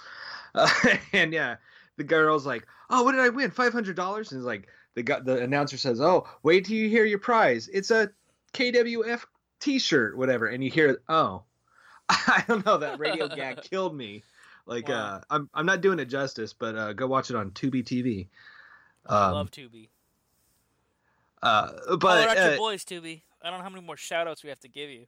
Uh, 0.54 0.70
and 1.12 1.32
yeah, 1.32 1.56
the 1.98 2.04
girl's 2.04 2.46
like, 2.46 2.66
"Oh, 2.88 3.02
what 3.02 3.12
did 3.12 3.20
I 3.20 3.28
win? 3.28 3.50
Five 3.50 3.72
hundred 3.74 3.96
dollars?" 3.96 4.32
And 4.32 4.38
it's 4.40 4.46
like 4.46 4.68
the 4.94 5.02
the 5.02 5.42
announcer 5.42 5.76
says, 5.76 6.00
"Oh, 6.00 6.26
wait 6.42 6.64
till 6.64 6.76
you 6.76 6.88
hear 6.88 7.04
your 7.04 7.18
prize. 7.18 7.68
It's 7.70 7.90
a 7.90 8.10
KWF 8.54 9.24
T-shirt, 9.60 10.16
whatever." 10.16 10.46
And 10.46 10.62
you 10.62 10.70
hear, 10.70 11.00
"Oh, 11.08 11.42
I 12.08 12.44
don't 12.48 12.64
know." 12.64 12.78
That 12.78 12.98
radio 12.98 13.28
gag 13.28 13.62
killed 13.70 13.96
me. 13.96 14.22
Like, 14.66 14.88
Wow. 14.88 14.94
uh, 15.16 15.20
I'm 15.30 15.50
I'm 15.54 15.66
not 15.66 15.80
doing 15.80 15.98
it 15.98 16.06
justice, 16.06 16.52
but 16.52 16.76
uh, 16.76 16.92
go 16.92 17.06
watch 17.06 17.30
it 17.30 17.36
on 17.36 17.50
Tubi 17.52 17.82
TV. 17.84 18.28
I 19.08 19.14
Um, 19.14 19.32
love 19.34 19.50
Tubi. 19.50 19.88
uh, 21.42 21.68
Holler 21.68 21.96
but 21.98 22.28
at 22.28 22.38
uh, 22.38 22.48
your 22.50 22.58
boys, 22.58 22.84
Tubi. 22.84 23.22
I 23.42 23.50
don't 23.50 23.58
know 23.58 23.64
how 23.64 23.70
many 23.70 23.84
more 23.84 23.96
shout 23.96 24.26
outs 24.26 24.42
we 24.42 24.50
have 24.50 24.60
to 24.60 24.68
give 24.68 24.90
you. 24.90 25.06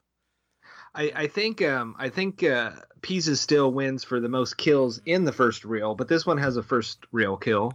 I, 0.94 1.12
I 1.14 1.26
think 1.26 1.62
um, 1.62 1.94
I 1.98 2.08
think 2.08 2.42
uh, 2.42 2.72
Pisa 3.02 3.36
still 3.36 3.72
wins 3.72 4.04
for 4.04 4.20
the 4.20 4.28
most 4.28 4.56
kills 4.56 5.00
in 5.04 5.24
the 5.24 5.32
first 5.32 5.64
reel, 5.64 5.94
but 5.94 6.08
this 6.08 6.26
one 6.26 6.38
has 6.38 6.56
a 6.56 6.62
first 6.62 6.98
reel 7.12 7.36
kill. 7.36 7.72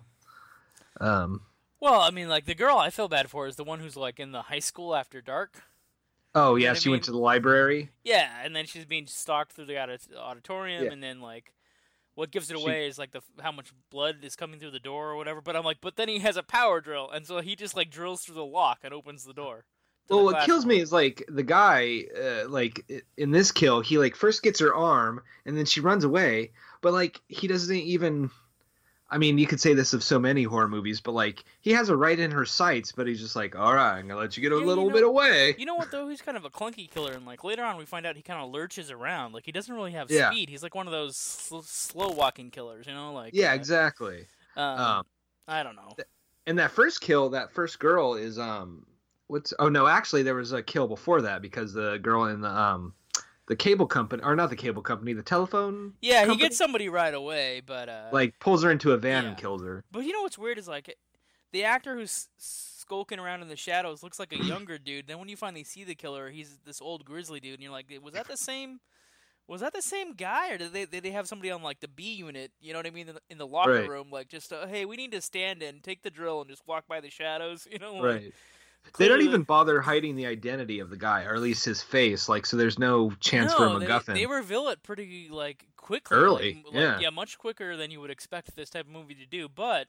Um, 0.99 1.41
Well, 1.79 2.01
I 2.01 2.09
mean, 2.11 2.29
like 2.29 2.45
the 2.45 2.55
girl 2.55 2.77
I 2.77 2.89
feel 2.89 3.07
bad 3.07 3.29
for 3.29 3.47
is 3.47 3.55
the 3.55 3.63
one 3.63 3.79
who's 3.79 3.95
like 3.95 4.19
in 4.19 4.31
the 4.31 4.43
high 4.43 4.59
school 4.59 4.95
after 4.95 5.21
dark. 5.21 5.63
Oh 6.35 6.55
You 6.55 6.65
know 6.65 6.65
yeah, 6.67 6.71
I 6.71 6.73
she 6.75 6.89
went 6.89 7.03
to 7.05 7.11
the 7.11 7.17
library. 7.17 7.89
Yeah, 8.03 8.29
and 8.43 8.55
then 8.55 8.65
she's 8.65 8.85
being 8.85 9.07
stalked 9.07 9.53
through 9.53 9.65
the 9.65 9.77
auditorium, 10.17 10.85
Yeah. 10.85 10.91
and 10.91 11.01
then 11.01 11.21
like, 11.21 11.53
what 12.13 12.31
gives 12.31 12.49
it 12.51 12.57
She- 12.57 12.63
away 12.63 12.87
is 12.87 12.97
like 12.99 13.11
the 13.11 13.21
how 13.41 13.51
much 13.51 13.71
blood 13.89 14.17
is 14.23 14.35
coming 14.35 14.59
through 14.59 14.71
the 14.71 14.79
door 14.79 15.09
or 15.11 15.15
whatever. 15.17 15.41
But 15.41 15.55
I'm 15.55 15.63
like, 15.65 15.81
but 15.81 15.95
then 15.95 16.07
he 16.09 16.19
has 16.19 16.37
a 16.37 16.43
power 16.43 16.79
drill, 16.81 17.09
and 17.09 17.25
so 17.25 17.39
he 17.41 17.55
just 17.55 17.75
like 17.75 17.89
drills 17.89 18.21
through 18.23 18.35
the 18.35 18.45
lock 18.45 18.79
and 18.83 18.93
opens 18.93 19.23
the 19.25 19.33
door. 19.33 19.65
to 20.07 20.09
the 20.09 20.15
Well, 20.17 20.25
what 20.25 20.45
kills 20.45 20.65
me 20.65 20.79
is 20.79 20.91
like 20.93 21.23
the 21.27 21.43
guy, 21.43 22.03
uh, 22.15 22.47
like 22.47 22.85
in 23.17 23.31
this 23.31 23.51
kill, 23.51 23.81
he 23.81 23.97
like 23.97 24.15
first 24.15 24.43
gets 24.43 24.59
her 24.59 24.73
arm 24.75 25.23
and 25.45 25.57
then 25.57 25.65
she 25.65 25.81
runs 25.81 26.03
away, 26.03 26.51
but 26.81 26.93
like 26.93 27.19
he 27.27 27.47
doesn't 27.47 27.75
even. 27.75 28.29
I 29.15 29.17
mean, 29.17 29.37
you 29.37 29.47
could 29.47 29.61
say 29.61 29.73
this 29.73 29.93
of 29.93 30.03
so 30.03 30.19
many 30.19 30.43
horror 30.43 30.67
movies, 30.67 30.99
but 30.99 31.13
like 31.13 31.45
he 31.61 31.71
has 31.71 31.87
a 31.87 31.95
right 31.95 32.19
in 32.19 32.31
her 32.31 32.43
sights, 32.43 32.91
but 32.91 33.07
he's 33.07 33.21
just 33.21 33.33
like, 33.33 33.55
"All 33.55 33.73
right, 33.73 33.93
I'm 33.97 34.09
gonna 34.09 34.19
let 34.19 34.35
you 34.35 34.41
get 34.41 34.51
a 34.51 34.55
Yeah, 34.55 34.61
you 34.61 34.67
little 34.67 34.87
know- 34.89 34.93
bit 34.93 35.03
away." 35.05 35.55
You 35.57 35.65
know 35.65 35.75
what 35.75 35.89
though? 35.89 36.09
He's 36.09 36.21
kind 36.21 36.35
of 36.35 36.43
a 36.43 36.49
clunky 36.49 36.91
killer, 36.91 37.13
and 37.13 37.25
like 37.25 37.45
later 37.45 37.63
on 37.63 37.77
we 37.77 37.85
find 37.85 38.05
out 38.05 38.17
he 38.17 38.21
kind 38.21 38.41
of 38.43 38.51
lurches 38.51 38.91
around. 38.91 39.31
Like 39.31 39.45
he 39.45 39.53
doesn't 39.53 39.73
really 39.73 39.93
have 39.93 40.11
Yeah. 40.11 40.31
speed. 40.31 40.49
He's 40.49 40.61
like 40.63 40.75
one 40.75 40.85
of 40.85 40.91
those 40.91 41.15
sl- 41.15 41.61
slow 41.61 42.09
walking 42.09 42.51
killers. 42.51 42.87
You 42.87 42.93
know, 42.93 43.13
like 43.13 43.33
yeah, 43.33 43.51
uh, 43.51 43.55
exactly. 43.55 44.25
Um, 44.57 44.79
Um, 44.79 45.05
I 45.47 45.63
don't 45.63 45.77
know. 45.77 45.95
and 46.45 46.59
that 46.59 46.71
first 46.71 46.99
kill, 46.99 47.29
that 47.29 47.53
first 47.53 47.79
girl 47.79 48.15
is 48.15 48.37
um, 48.37 48.85
what's? 49.27 49.53
Oh 49.59 49.69
no, 49.69 49.87
actually 49.87 50.23
there 50.23 50.35
was 50.35 50.51
a 50.51 50.61
kill 50.61 50.89
before 50.89 51.21
that 51.21 51.41
because 51.41 51.71
the 51.71 51.99
girl 51.99 52.25
in 52.25 52.41
the 52.41 52.49
um, 52.49 52.93
the 53.47 53.55
cable 53.55 53.87
company 53.87 54.23
or 54.23 54.35
not 54.35 54.49
the 54.49 54.55
cable 54.55 54.81
company, 54.81 55.13
the 55.13 55.23
telephone, 55.23 55.93
Yeah, 56.01 56.25
he 56.25 56.35
gets 56.37 56.57
somebody 56.57 56.89
right 56.89 57.13
away, 57.13 57.61
but 57.65 57.89
uh, 57.89 58.11
like 58.11 58.33
pulls 58.39 58.63
her 58.63 58.71
into 58.71 58.91
a 58.91 58.97
van 58.97 59.25
and 59.25 59.37
kills 59.37 59.61
her. 59.63 59.83
But 59.91 60.03
you 60.05 60.11
know 60.13 60.21
what's 60.21 60.37
weird 60.37 60.57
is 60.57 60.67
like 60.67 60.95
the 61.51 61.63
actor 61.63 61.95
who's 61.95 62.29
skulking 62.37 63.19
around 63.19 63.41
in 63.41 63.47
the 63.47 63.55
shadows 63.55 64.03
looks 64.03 64.19
like 64.19 64.33
a 64.33 64.37
younger 64.37 64.77
dude. 64.77 65.07
Then 65.07 65.19
when 65.19 65.29
you 65.29 65.37
finally 65.37 65.63
see 65.63 65.83
the 65.83 65.95
killer, 65.95 66.29
he's 66.29 66.59
this 66.65 66.81
old 66.81 67.05
grizzly 67.05 67.39
dude, 67.39 67.55
and 67.55 67.63
you're 67.63 67.71
like, 67.71 67.91
was 68.03 68.13
that 68.13 68.27
the 68.27 68.37
same? 68.37 68.79
Was 69.47 69.61
that 69.61 69.73
the 69.73 69.81
same 69.81 70.13
guy, 70.13 70.51
or 70.53 70.57
did 70.57 70.73
they 70.73 70.85
did 70.85 71.03
they 71.03 71.11
have 71.11 71.27
somebody 71.27 71.51
on 71.51 71.63
like 71.63 71.79
the 71.81 71.87
B 71.87 72.13
unit? 72.15 72.51
You 72.61 72.73
know 72.73 72.79
what 72.79 72.87
I 72.87 72.91
mean 72.91 73.09
in 73.09 73.15
the, 73.15 73.21
in 73.29 73.37
the 73.37 73.47
locker 73.47 73.71
Right. 73.71 73.89
room, 73.89 74.09
like 74.11 74.29
just 74.29 74.53
uh, 74.53 74.67
hey, 74.67 74.85
we 74.85 74.95
need 74.97 75.11
to 75.13 75.21
stand 75.21 75.63
in, 75.63 75.81
take 75.81 76.03
the 76.03 76.11
drill, 76.11 76.41
and 76.41 76.49
just 76.49 76.67
walk 76.67 76.87
by 76.87 77.01
the 77.01 77.09
shadows. 77.11 77.67
You 77.71 77.79
know, 77.79 77.95
like, 77.97 78.05
Right. 78.13 78.33
They 78.97 79.07
don't 79.07 79.21
even 79.21 79.43
bother 79.43 79.81
hiding 79.81 80.15
the 80.15 80.25
identity 80.25 80.79
of 80.79 80.89
the 80.89 80.97
guy, 80.97 81.23
or 81.23 81.35
at 81.35 81.41
least 81.41 81.65
his 81.65 81.81
face. 81.81 82.29
Like, 82.29 82.45
so 82.45 82.57
there's 82.57 82.79
no 82.79 83.11
chance 83.19 83.51
no, 83.51 83.57
for 83.57 83.67
a 83.67 83.79
they, 83.79 83.85
MacGuffin. 83.85 84.13
They 84.13 84.25
reveal 84.25 84.69
it 84.69 84.83
pretty 84.83 85.27
like 85.29 85.65
quickly, 85.75 86.17
Early, 86.17 86.53
like, 86.53 86.65
like- 86.65 86.73
yeah. 86.73 86.99
yeah, 86.99 87.09
much 87.09 87.37
quicker 87.37 87.75
than 87.77 87.91
you 87.91 88.01
would 88.01 88.11
expect 88.11 88.55
this 88.55 88.69
type 88.69 88.85
of 88.85 88.91
movie 88.91 89.15
to 89.15 89.25
do. 89.25 89.47
But 89.49 89.87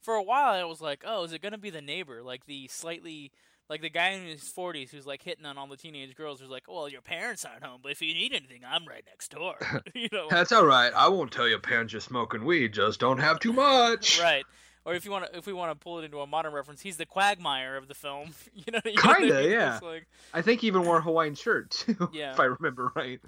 for 0.00 0.14
a 0.14 0.22
while, 0.22 0.52
I 0.54 0.64
was 0.64 0.80
like, 0.80 1.04
oh, 1.06 1.24
is 1.24 1.32
it 1.32 1.42
gonna 1.42 1.58
be 1.58 1.70
the 1.70 1.80
neighbor, 1.80 2.22
like 2.22 2.46
the 2.46 2.68
slightly, 2.68 3.32
like 3.68 3.80
the 3.80 3.90
guy 3.90 4.10
in 4.10 4.26
his 4.26 4.48
forties 4.48 4.90
who's 4.90 5.06
like 5.06 5.22
hitting 5.22 5.46
on 5.46 5.56
all 5.58 5.66
the 5.66 5.76
teenage 5.76 6.14
girls, 6.14 6.40
who's 6.40 6.50
like, 6.50 6.64
well, 6.68 6.88
your 6.88 7.00
parents 7.00 7.44
aren't 7.44 7.64
home, 7.64 7.80
but 7.82 7.92
if 7.92 8.02
you 8.02 8.12
need 8.14 8.32
anything, 8.34 8.62
I'm 8.66 8.86
right 8.86 9.04
next 9.06 9.30
door. 9.30 9.56
you 9.94 10.08
know, 10.12 10.26
That's 10.30 10.52
all 10.52 10.66
right. 10.66 10.92
I 10.94 11.08
won't 11.08 11.32
tell 11.32 11.48
your 11.48 11.60
parents 11.60 11.92
you're 11.92 12.00
smoking 12.00 12.44
weed. 12.44 12.74
Just 12.74 13.00
don't 13.00 13.18
have 13.18 13.40
too 13.40 13.52
much. 13.52 14.20
right. 14.22 14.44
Or 14.88 14.94
if 14.94 15.04
you 15.04 15.10
want 15.10 15.30
to, 15.30 15.36
if 15.36 15.46
we 15.46 15.52
want 15.52 15.70
to 15.70 15.74
pull 15.84 15.98
it 15.98 16.04
into 16.04 16.20
a 16.20 16.26
modern 16.26 16.52
reference, 16.54 16.80
he's 16.80 16.96
the 16.96 17.04
Quagmire 17.04 17.76
of 17.76 17.88
the 17.88 17.94
film. 17.94 18.30
You 18.54 18.64
know, 18.72 18.80
you 18.86 18.92
know 18.94 19.02
what 19.04 19.16
I 19.16 19.18
Kinda, 19.20 19.40
mean? 19.42 19.50
yeah. 19.50 19.78
Like, 19.82 20.06
I 20.32 20.40
think 20.42 20.62
he 20.62 20.66
even 20.68 20.84
wore 20.84 20.98
a 20.98 21.02
Hawaiian 21.02 21.34
shirt 21.34 21.70
too, 21.86 22.08
Yeah. 22.12 22.32
if 22.32 22.40
I 22.40 22.44
remember 22.44 22.90
right. 22.94 23.20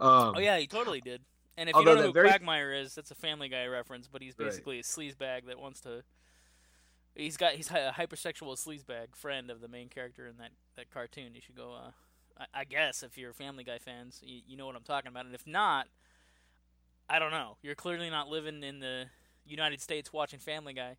Um, 0.00 0.34
Oh 0.36 0.38
yeah, 0.38 0.58
he 0.58 0.66
totally 0.66 1.00
did. 1.00 1.22
And 1.56 1.68
if 1.70 1.74
you 1.76 1.84
don't 1.84 1.96
know 1.96 2.02
who 2.02 2.12
very- 2.12 2.28
Quagmire 2.28 2.72
is, 2.72 2.94
that's 2.94 3.10
a 3.10 3.14
Family 3.16 3.48
Guy 3.48 3.64
reference. 3.66 4.06
But 4.06 4.20
he's 4.22 4.34
Right. 4.38 4.46
basically 4.50 4.78
a 4.78 4.82
sleazebag 4.82 5.46
that 5.46 5.58
wants 5.58 5.80
to. 5.80 6.02
He's 7.14 7.36
got 7.36 7.52
he's 7.54 7.70
a 7.70 7.92
hypersexual 7.96 8.56
sleazebag 8.56 9.16
friend 9.16 9.50
of 9.50 9.60
the 9.60 9.66
main 9.68 9.88
character 9.88 10.26
in 10.26 10.36
that, 10.36 10.50
that 10.76 10.90
cartoon. 10.90 11.34
You 11.34 11.40
should 11.40 11.56
go. 11.56 11.72
Uh, 11.72 11.90
I, 12.54 12.60
I 12.60 12.64
guess 12.64 13.02
if 13.02 13.18
you're 13.18 13.32
Family 13.32 13.64
Guy 13.64 13.78
fans, 13.78 14.20
you, 14.22 14.42
you 14.46 14.56
know 14.56 14.66
what 14.66 14.76
I'm 14.76 14.82
talking 14.84 15.08
about. 15.08 15.24
And 15.26 15.34
if 15.34 15.46
not, 15.46 15.88
I 17.10 17.18
don't 17.18 17.32
know. 17.32 17.56
You're 17.62 17.74
clearly 17.74 18.08
not 18.10 18.28
living 18.28 18.62
in 18.62 18.78
the 18.80 19.06
United 19.48 19.80
States 19.80 20.12
watching 20.12 20.38
Family 20.38 20.72
Guy, 20.72 20.96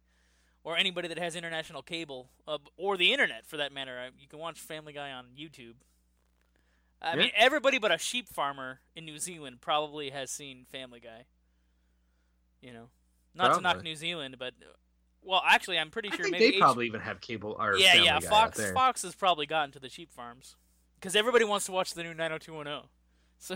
or 0.63 0.75
anybody 0.77 1.07
that 1.07 1.17
has 1.19 1.35
international 1.35 1.81
cable, 1.81 2.29
uh, 2.47 2.57
or 2.77 2.97
the 2.97 3.11
internet 3.13 3.45
for 3.45 3.57
that 3.57 3.71
matter. 3.71 4.09
You 4.19 4.27
can 4.27 4.39
watch 4.39 4.59
Family 4.59 4.93
Guy 4.93 5.11
on 5.11 5.27
YouTube. 5.37 5.75
I 7.01 7.11
Yeah. 7.11 7.15
mean, 7.15 7.31
everybody 7.35 7.77
but 7.77 7.91
a 7.91 7.97
sheep 7.97 8.27
farmer 8.27 8.81
in 8.95 9.05
New 9.05 9.19
Zealand 9.19 9.61
probably 9.61 10.09
has 10.09 10.29
seen 10.31 10.65
Family 10.65 10.99
Guy. 10.99 11.25
You 12.61 12.73
know, 12.73 12.89
not 13.33 13.55
to 13.55 13.61
knock 13.61 13.81
New 13.83 13.95
Zealand, 13.95 14.35
but 14.37 14.53
well, 15.21 15.41
actually, 15.47 15.79
I'm 15.79 15.91
pretty 15.91 16.09
I 16.11 16.15
sure 16.17 16.29
maybe 16.29 16.49
they 16.49 16.55
H- 16.55 16.59
probably 16.59 16.87
even 16.87 16.99
have 17.01 17.21
cable 17.21 17.55
or 17.57 17.77
yeah, 17.77 17.91
Family 17.93 18.05
yeah. 18.07 18.19
Guy 18.19 18.27
Fox. 18.27 18.71
Fox 18.71 19.01
has 19.03 19.15
probably 19.15 19.45
gotten 19.45 19.71
to 19.71 19.79
the 19.79 19.87
sheep 19.89 20.11
farms 20.11 20.57
because 20.95 21.15
everybody 21.15 21.45
wants 21.45 21.65
to 21.67 21.71
watch 21.71 21.93
the 21.93 22.03
new 22.03 22.13
90210. 22.13 22.89
So 23.41 23.55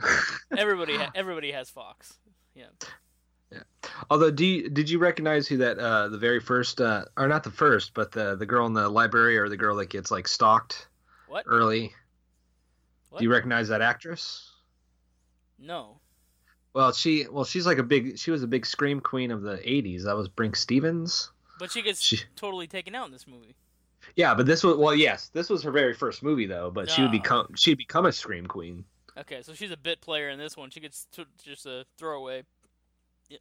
everybody 0.58 0.96
ha- 0.96 1.12
everybody 1.14 1.52
has 1.52 1.70
Fox. 1.70 2.18
Yeah. 3.52 3.62
Although, 4.10 4.30
do 4.30 4.44
you, 4.46 4.70
did 4.70 4.88
you 4.88 4.98
recognize 4.98 5.46
who 5.46 5.58
that 5.58 5.78
uh, 5.78 6.08
the 6.08 6.18
very 6.18 6.40
first, 6.40 6.80
uh, 6.80 7.04
or 7.16 7.28
not 7.28 7.44
the 7.44 7.50
first, 7.50 7.92
but 7.94 8.12
the 8.12 8.34
the 8.36 8.46
girl 8.46 8.66
in 8.66 8.72
the 8.72 8.88
library 8.88 9.36
or 9.38 9.48
the 9.48 9.56
girl 9.56 9.76
that 9.76 9.90
gets 9.90 10.10
like 10.10 10.26
stalked 10.26 10.88
What? 11.28 11.44
early? 11.46 11.92
What? 13.10 13.18
Do 13.18 13.24
you 13.24 13.30
recognize 13.32 13.68
that 13.68 13.82
actress? 13.82 14.50
No. 15.58 15.98
Well, 16.74 16.92
she 16.92 17.26
well 17.30 17.44
she's 17.44 17.66
like 17.66 17.78
a 17.78 17.82
big 17.82 18.18
she 18.18 18.30
was 18.30 18.42
a 18.42 18.46
big 18.46 18.64
scream 18.64 19.00
queen 19.00 19.30
of 19.30 19.42
the 19.42 19.56
'80s. 19.58 20.04
That 20.04 20.16
was 20.16 20.28
Brinke 20.28 20.56
Stevens. 20.56 21.30
But 21.58 21.70
she 21.70 21.82
gets 21.82 22.00
She- 22.00 22.20
totally 22.34 22.66
taken 22.66 22.94
out 22.94 23.06
in 23.06 23.12
this 23.12 23.26
movie. 23.26 23.54
Yeah, 24.16 24.34
but 24.34 24.46
this 24.46 24.64
was 24.64 24.76
well, 24.78 24.94
yes, 24.94 25.28
this 25.28 25.48
was 25.50 25.62
her 25.62 25.70
very 25.70 25.94
first 25.94 26.22
movie 26.22 26.46
though. 26.46 26.70
But 26.70 26.90
she 26.90 27.02
would 27.02 27.12
No. 27.12 27.18
become 27.18 27.54
she'd 27.56 27.76
become 27.78 28.06
a 28.06 28.12
scream 28.12 28.46
queen. 28.46 28.84
Okay, 29.18 29.42
so 29.42 29.52
she's 29.52 29.70
a 29.70 29.76
bit 29.76 30.00
player 30.00 30.30
in 30.30 30.38
this 30.38 30.56
one. 30.56 30.70
She 30.70 30.80
gets 30.80 31.06
t- 31.12 31.26
just 31.44 31.66
a 31.66 31.84
throwaway. 31.98 32.44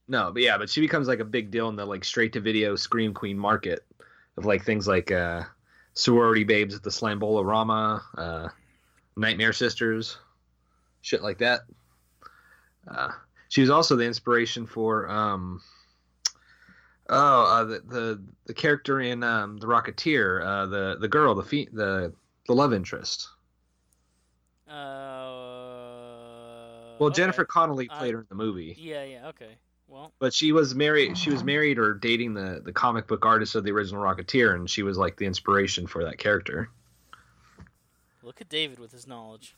No, 0.08 0.32
but 0.32 0.42
yeah, 0.42 0.58
but 0.58 0.70
she 0.70 0.82
becomes 0.82 1.08
like 1.08 1.20
a 1.20 1.26
big 1.26 1.52
deal 1.52 1.70
in 1.70 1.76
the 1.76 1.86
like 1.86 2.04
straight 2.04 2.34
to 2.34 2.40
video 2.40 2.76
scream 2.76 3.14
queen 3.14 3.38
market 3.38 3.86
of 4.38 4.46
like 4.46 4.64
things 4.64 4.88
like 4.88 5.12
uh 5.12 5.44
sorority 5.94 6.44
babes 6.44 6.76
at 6.76 6.84
the 6.84 6.90
Slambola 6.90 7.46
Rama, 7.46 8.04
uh 8.18 8.50
Nightmare 9.18 9.54
Sisters, 9.54 10.18
shit 11.02 11.22
like 11.22 11.38
that. 11.40 11.62
Uh 12.88 13.10
she 13.50 13.62
was 13.62 13.70
also 13.70 13.96
the 13.96 14.06
inspiration 14.06 14.66
for 14.66 15.10
um 15.10 15.62
oh 17.10 17.44
uh, 17.44 17.64
the, 17.64 17.80
the 17.88 18.24
the 18.46 18.54
character 18.54 19.02
in 19.02 19.24
um 19.24 19.58
the 19.58 19.68
Rocketeer, 19.68 20.46
uh 20.46 20.66
the 20.68 20.98
the 21.00 21.08
girl, 21.08 21.36
the 21.36 21.44
fe- 21.44 21.70
the 21.72 22.14
the 22.48 22.54
love 22.54 22.74
interest. 22.74 23.30
Uh. 24.68 25.32
Well, 27.00 27.10
okay. 27.10 27.16
Jennifer 27.16 27.46
Connelly 27.46 27.88
played 27.90 28.14
her 28.14 28.20
in 28.22 28.28
the 28.30 28.36
movie. 28.36 28.76
Yeah, 28.78 29.04
yeah. 29.04 29.28
Okay. 29.30 29.58
Well, 29.92 30.14
But 30.20 30.34
she 30.34 30.54
was 30.54 30.74
married. 30.74 31.18
She 31.18 31.30
was 31.32 31.44
married 31.44 31.78
or 31.78 31.94
dating 31.94 32.34
the 32.34 32.62
the 32.64 32.72
comic 32.72 33.08
book 33.08 33.26
artist 33.26 33.56
of 33.56 33.66
the 33.66 33.72
original 33.72 34.02
Rocketeer, 34.02 34.56
and 34.56 34.70
she 34.70 34.84
was 34.84 34.98
like 34.98 35.18
the 35.18 35.26
inspiration 35.26 35.86
for 35.86 36.04
that 36.06 36.18
character. 36.18 36.70
look 38.24 38.40
at 38.40 38.48
David 38.50 38.80
with 38.80 38.92
his 38.92 39.06
knowledge. 39.06 39.56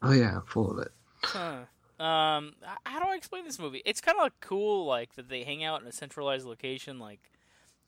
Oh 0.00 0.12
yeah, 0.12 0.40
full 0.46 0.70
of 0.70 0.78
it. 0.78 0.92
Huh. 1.24 1.64
Um, 1.98 2.54
how 2.84 3.00
do 3.00 3.06
I 3.08 3.16
explain 3.16 3.44
this 3.44 3.58
movie? 3.58 3.82
It's 3.84 4.00
kind 4.00 4.16
of 4.16 4.22
like 4.22 4.34
cool, 4.40 4.86
like 4.86 5.14
that 5.16 5.28
they 5.28 5.42
hang 5.42 5.64
out 5.64 5.80
in 5.82 5.88
a 5.88 5.92
centralized 5.92 6.46
location. 6.46 7.00
Like 7.00 7.32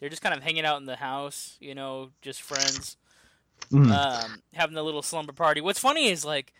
they're 0.00 0.08
just 0.08 0.22
kind 0.22 0.34
of 0.34 0.42
hanging 0.42 0.64
out 0.64 0.80
in 0.80 0.86
the 0.86 0.96
house, 0.96 1.56
you 1.60 1.76
know, 1.76 2.10
just 2.20 2.42
friends, 2.42 2.96
Mhm. 3.70 3.92
um, 3.92 4.42
having 4.54 4.76
a 4.76 4.82
little 4.82 5.02
slumber 5.02 5.32
party. 5.32 5.60
What's 5.60 5.78
funny 5.80 6.08
is 6.08 6.24
like. 6.24 6.52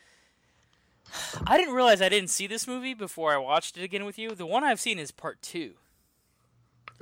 I 1.47 1.57
didn't 1.57 1.75
realize 1.75 2.01
I 2.03 2.09
didn't 2.09 2.31
see 2.31 2.47
this 2.47 2.67
movie 2.67 2.95
before 2.95 3.33
I 3.33 3.39
watched 3.39 3.77
it 3.77 3.83
again 3.83 4.05
with 4.05 4.19
you. 4.19 4.31
The 4.31 4.47
one 4.47 4.65
I've 4.65 4.81
seen 4.81 4.99
is 4.99 5.11
part 5.11 5.41
two. 5.43 5.75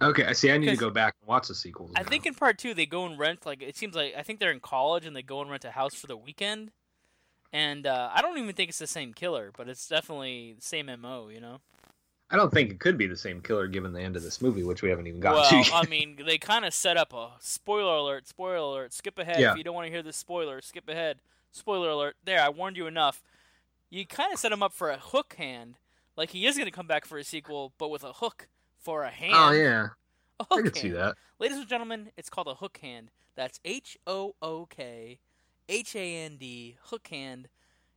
okay, 0.01 0.25
I 0.25 0.33
see. 0.33 0.51
I 0.51 0.59
need 0.59 0.71
to 0.71 0.77
go 0.77 0.91
back 0.91 1.15
and 1.21 1.29
watch 1.29 1.49
the 1.49 1.55
sequels. 1.55 1.93
I 1.97 2.03
now. 2.03 2.09
think 2.09 2.27
in 2.27 2.35
part 2.35 2.59
two 2.59 2.75
they 2.75 2.87
go 2.87 3.05
and 3.07 3.19
rent 3.19 3.45
like 3.47 3.63
it 3.63 3.77
seems 3.77 3.95
like 3.95 4.15
I 4.17 4.23
think 4.23 4.39
they're 4.39 4.53
in 4.53 4.61
college 4.61 5.07
and 5.07 5.15
they 5.15 5.23
go 5.23 5.41
and 5.41 5.51
rent 5.51 5.65
a 5.65 5.71
house 5.71 5.95
for 5.95 6.07
the 6.07 6.17
weekend, 6.17 6.71
and 7.53 7.87
uh, 7.87 8.11
I 8.13 8.23
don't 8.23 8.39
even 8.39 8.55
think 8.55 8.71
it's 8.71 8.79
the 8.79 8.87
same 8.87 9.13
killer, 9.13 9.53
but 9.57 9.69
it's 9.69 9.89
definitely 9.89 10.55
the 10.57 10.63
same 10.65 10.91
mo. 11.01 11.29
You 11.29 11.41
know? 11.41 11.61
I 12.31 12.37
don't 12.37 12.53
think 12.53 12.71
it 12.71 12.79
could 12.79 12.99
be 12.99 13.07
the 13.07 13.17
same 13.17 13.41
killer 13.41 13.67
given 13.67 13.93
the 13.95 14.03
end 14.03 14.15
of 14.15 14.23
this 14.23 14.43
movie, 14.43 14.63
which 14.63 14.83
we 14.83 14.91
haven't 14.91 15.07
even 15.07 15.21
gotten 15.21 15.41
well, 15.59 15.65
to. 15.65 15.75
I 15.75 15.87
mean, 15.87 16.19
they 16.27 16.37
kind 16.37 16.67
of 16.67 16.75
set 16.75 16.99
up 16.99 17.15
a 17.15 17.31
spoiler 17.41 17.95
alert. 17.95 18.29
Spoiler 18.29 18.57
alert. 18.57 18.93
Skip 18.93 19.19
ahead 19.19 19.41
Yeah. 19.41 19.53
if 19.53 19.59
you 19.59 19.65
don't 19.65 19.75
want 19.75 19.87
to 19.87 19.93
hear 19.93 20.03
the 20.03 20.13
spoiler. 20.13 20.61
Skip 20.61 20.89
ahead. 20.89 21.21
Spoiler 21.53 21.89
alert. 21.89 22.17
There, 22.25 22.39
I 22.41 22.51
warned 22.51 22.77
you 22.77 22.87
enough. 22.87 23.23
You 23.91 24.07
kind 24.07 24.33
of 24.33 24.39
set 24.39 24.53
him 24.53 24.63
up 24.63 24.73
for 24.73 24.91
a 24.91 24.99
hook 24.99 25.35
hand, 25.39 25.77
like 26.17 26.31
he 26.31 26.47
is 26.47 26.57
going 26.57 26.67
to 26.67 26.73
come 26.73 26.87
back 26.87 27.05
for 27.07 27.19
a 27.19 27.25
sequel, 27.25 27.73
but 27.79 27.89
with 27.91 28.05
a 28.05 28.13
hook 28.15 28.49
for 28.77 29.03
a 29.05 29.11
hand. 29.11 29.33
oh 29.35 29.51
yeah, 29.53 29.89
a 30.41 30.43
I 30.51 30.55
hook 30.55 30.65
could 30.65 30.77
see 30.77 30.89
hand. 30.89 30.97
that. 30.99 31.15
Ladies 31.39 31.59
and 31.59 31.69
gentlemen, 31.69 32.11
it's 32.17 32.29
called 32.31 32.49
a 32.49 32.55
hook 32.55 32.79
hand. 32.83 33.11
That's 33.35 33.61
H 33.65 33.97
O 34.07 34.35
O 34.43 34.67
K 34.67 35.19
H 35.69 35.97
A 35.97 36.17
N 36.25 36.37
D, 36.37 36.77
hook 36.85 37.09
hand. 37.09 37.49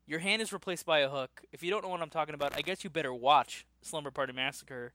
Your 0.08 0.20
hand 0.20 0.42
is 0.42 0.52
replaced 0.52 0.86
by 0.86 1.00
a 1.00 1.10
hook. 1.10 1.42
If 1.52 1.64
you 1.64 1.70
don't 1.70 1.84
know 1.84 1.90
what 1.90 2.02
I'm 2.02 2.10
talking 2.10 2.36
about, 2.36 2.56
I 2.56 2.62
guess 2.62 2.84
you 2.84 2.90
better 2.90 3.14
watch 3.14 3.66
Slumber 3.82 4.12
Party 4.12 4.34
Massacre. 4.34 4.94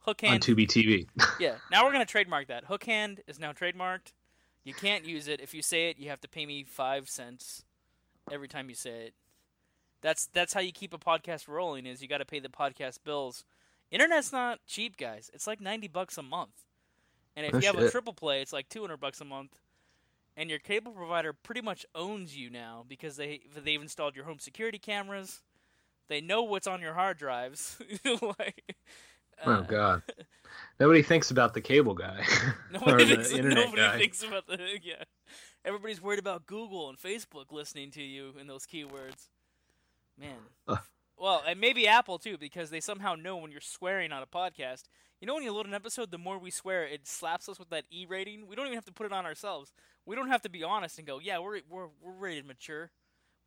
Hook 0.00 0.20
hand 0.22 0.34
On. 0.34 0.40
Tubi 0.40 0.66
TV. 0.66 1.06
yeah, 1.40 1.56
now 1.70 1.84
we're 1.84 1.92
going 1.92 2.04
to 2.04 2.10
trademark 2.10 2.48
that. 2.48 2.64
Hook 2.64 2.84
hand 2.84 3.20
is 3.26 3.38
now 3.38 3.52
trademarked. 3.52 4.12
You 4.64 4.74
can't 4.74 5.04
use 5.04 5.28
it. 5.28 5.40
If 5.40 5.54
you 5.54 5.62
say 5.62 5.90
it, 5.90 5.98
you 5.98 6.08
have 6.10 6.20
to 6.22 6.28
pay 6.28 6.46
me 6.46 6.64
five 6.64 7.08
cents 7.08 7.64
every 8.30 8.48
time 8.48 8.68
you 8.68 8.74
say 8.74 9.06
it. 9.06 9.14
That's 10.00 10.26
that's 10.26 10.52
how 10.52 10.60
you 10.60 10.72
keep 10.72 10.94
a 10.94 10.98
podcast 10.98 11.48
rolling. 11.48 11.86
Is 11.86 12.00
you 12.02 12.08
got 12.08 12.18
to 12.18 12.24
pay 12.24 12.38
the 12.40 12.48
podcast 12.48 12.98
bills. 13.04 13.44
Internet's 13.90 14.32
not 14.32 14.60
cheap, 14.66 14.96
guys. 14.96 15.30
It's 15.34 15.46
like 15.46 15.60
ninety 15.60 15.88
bucks 15.88 16.18
a 16.18 16.22
month, 16.22 16.64
and 17.36 17.46
if 17.46 17.54
Oh, 17.54 17.58
you 17.58 17.66
have 17.66 17.78
a 17.78 17.90
triple 17.90 18.12
play, 18.12 18.40
it's 18.42 18.52
like 18.52 18.68
two 18.68 18.80
hundred 18.80 18.98
bucks 19.00 19.20
a 19.20 19.24
month. 19.24 19.56
And 20.36 20.48
your 20.50 20.60
cable 20.60 20.92
provider 20.92 21.32
pretty 21.32 21.62
much 21.62 21.84
owns 21.96 22.36
you 22.36 22.48
now 22.48 22.84
because 22.88 23.16
they 23.16 23.40
they've 23.56 23.80
installed 23.82 24.14
your 24.14 24.24
home 24.24 24.38
security 24.38 24.78
cameras. 24.78 25.42
They 26.08 26.20
know 26.20 26.42
what's 26.44 26.66
on 26.68 26.80
your 26.80 26.94
hard 26.94 27.18
drives. 27.18 27.76
like, 28.22 28.76
oh 29.44 29.52
uh, 29.52 29.60
god, 29.62 30.02
nobody 30.80 31.02
thinks 31.02 31.30
about 31.32 31.54
the 31.54 31.60
cable 31.60 31.94
guy 31.94 32.24
or 32.86 33.00
Nobody, 33.00 33.04
the 33.04 33.16
thinks, 33.16 33.30
internet 33.32 33.66
nobody 33.66 33.82
guy. 33.82 33.98
thinks 33.98 34.22
about 34.22 34.46
the 34.46 34.58
yeah. 34.82 35.02
Everybody's 35.64 36.00
worried 36.00 36.20
about 36.20 36.46
Google 36.46 36.88
and 36.88 36.96
Facebook 36.98 37.50
listening 37.50 37.90
to 37.92 38.02
you 38.02 38.34
in 38.40 38.46
those 38.46 38.64
keywords. 38.64 39.28
Man. 40.18 40.38
Well, 41.20 41.42
and 41.44 41.60
maybe 41.60 41.88
Apple 41.88 42.18
too, 42.20 42.38
because 42.38 42.70
they 42.70 42.78
somehow 42.78 43.16
know 43.16 43.36
when 43.38 43.50
you're 43.50 43.60
swearing 43.60 44.12
on 44.12 44.22
a 44.22 44.26
podcast. 44.26 44.84
You 45.20 45.26
know, 45.26 45.34
when 45.34 45.42
you 45.42 45.52
load 45.52 45.66
an 45.66 45.74
episode, 45.74 46.12
the 46.12 46.16
more 46.16 46.38
we 46.38 46.52
swear, 46.52 46.84
it 46.86 47.08
slaps 47.08 47.48
us 47.48 47.58
with 47.58 47.70
that 47.70 47.86
E 47.90 48.06
rating. 48.08 48.46
We 48.46 48.54
don't 48.54 48.66
even 48.66 48.76
have 48.76 48.84
to 48.84 48.92
put 48.92 49.04
it 49.06 49.12
on 49.12 49.26
ourselves. 49.26 49.72
We 50.06 50.14
don't 50.14 50.28
have 50.28 50.42
to 50.42 50.48
be 50.48 50.62
honest 50.62 50.96
and 50.96 51.08
go, 51.08 51.18
"Yeah, 51.18 51.40
we're 51.40 51.58
we're 51.68 51.88
we're 52.00 52.12
rated 52.12 52.46
mature. 52.46 52.92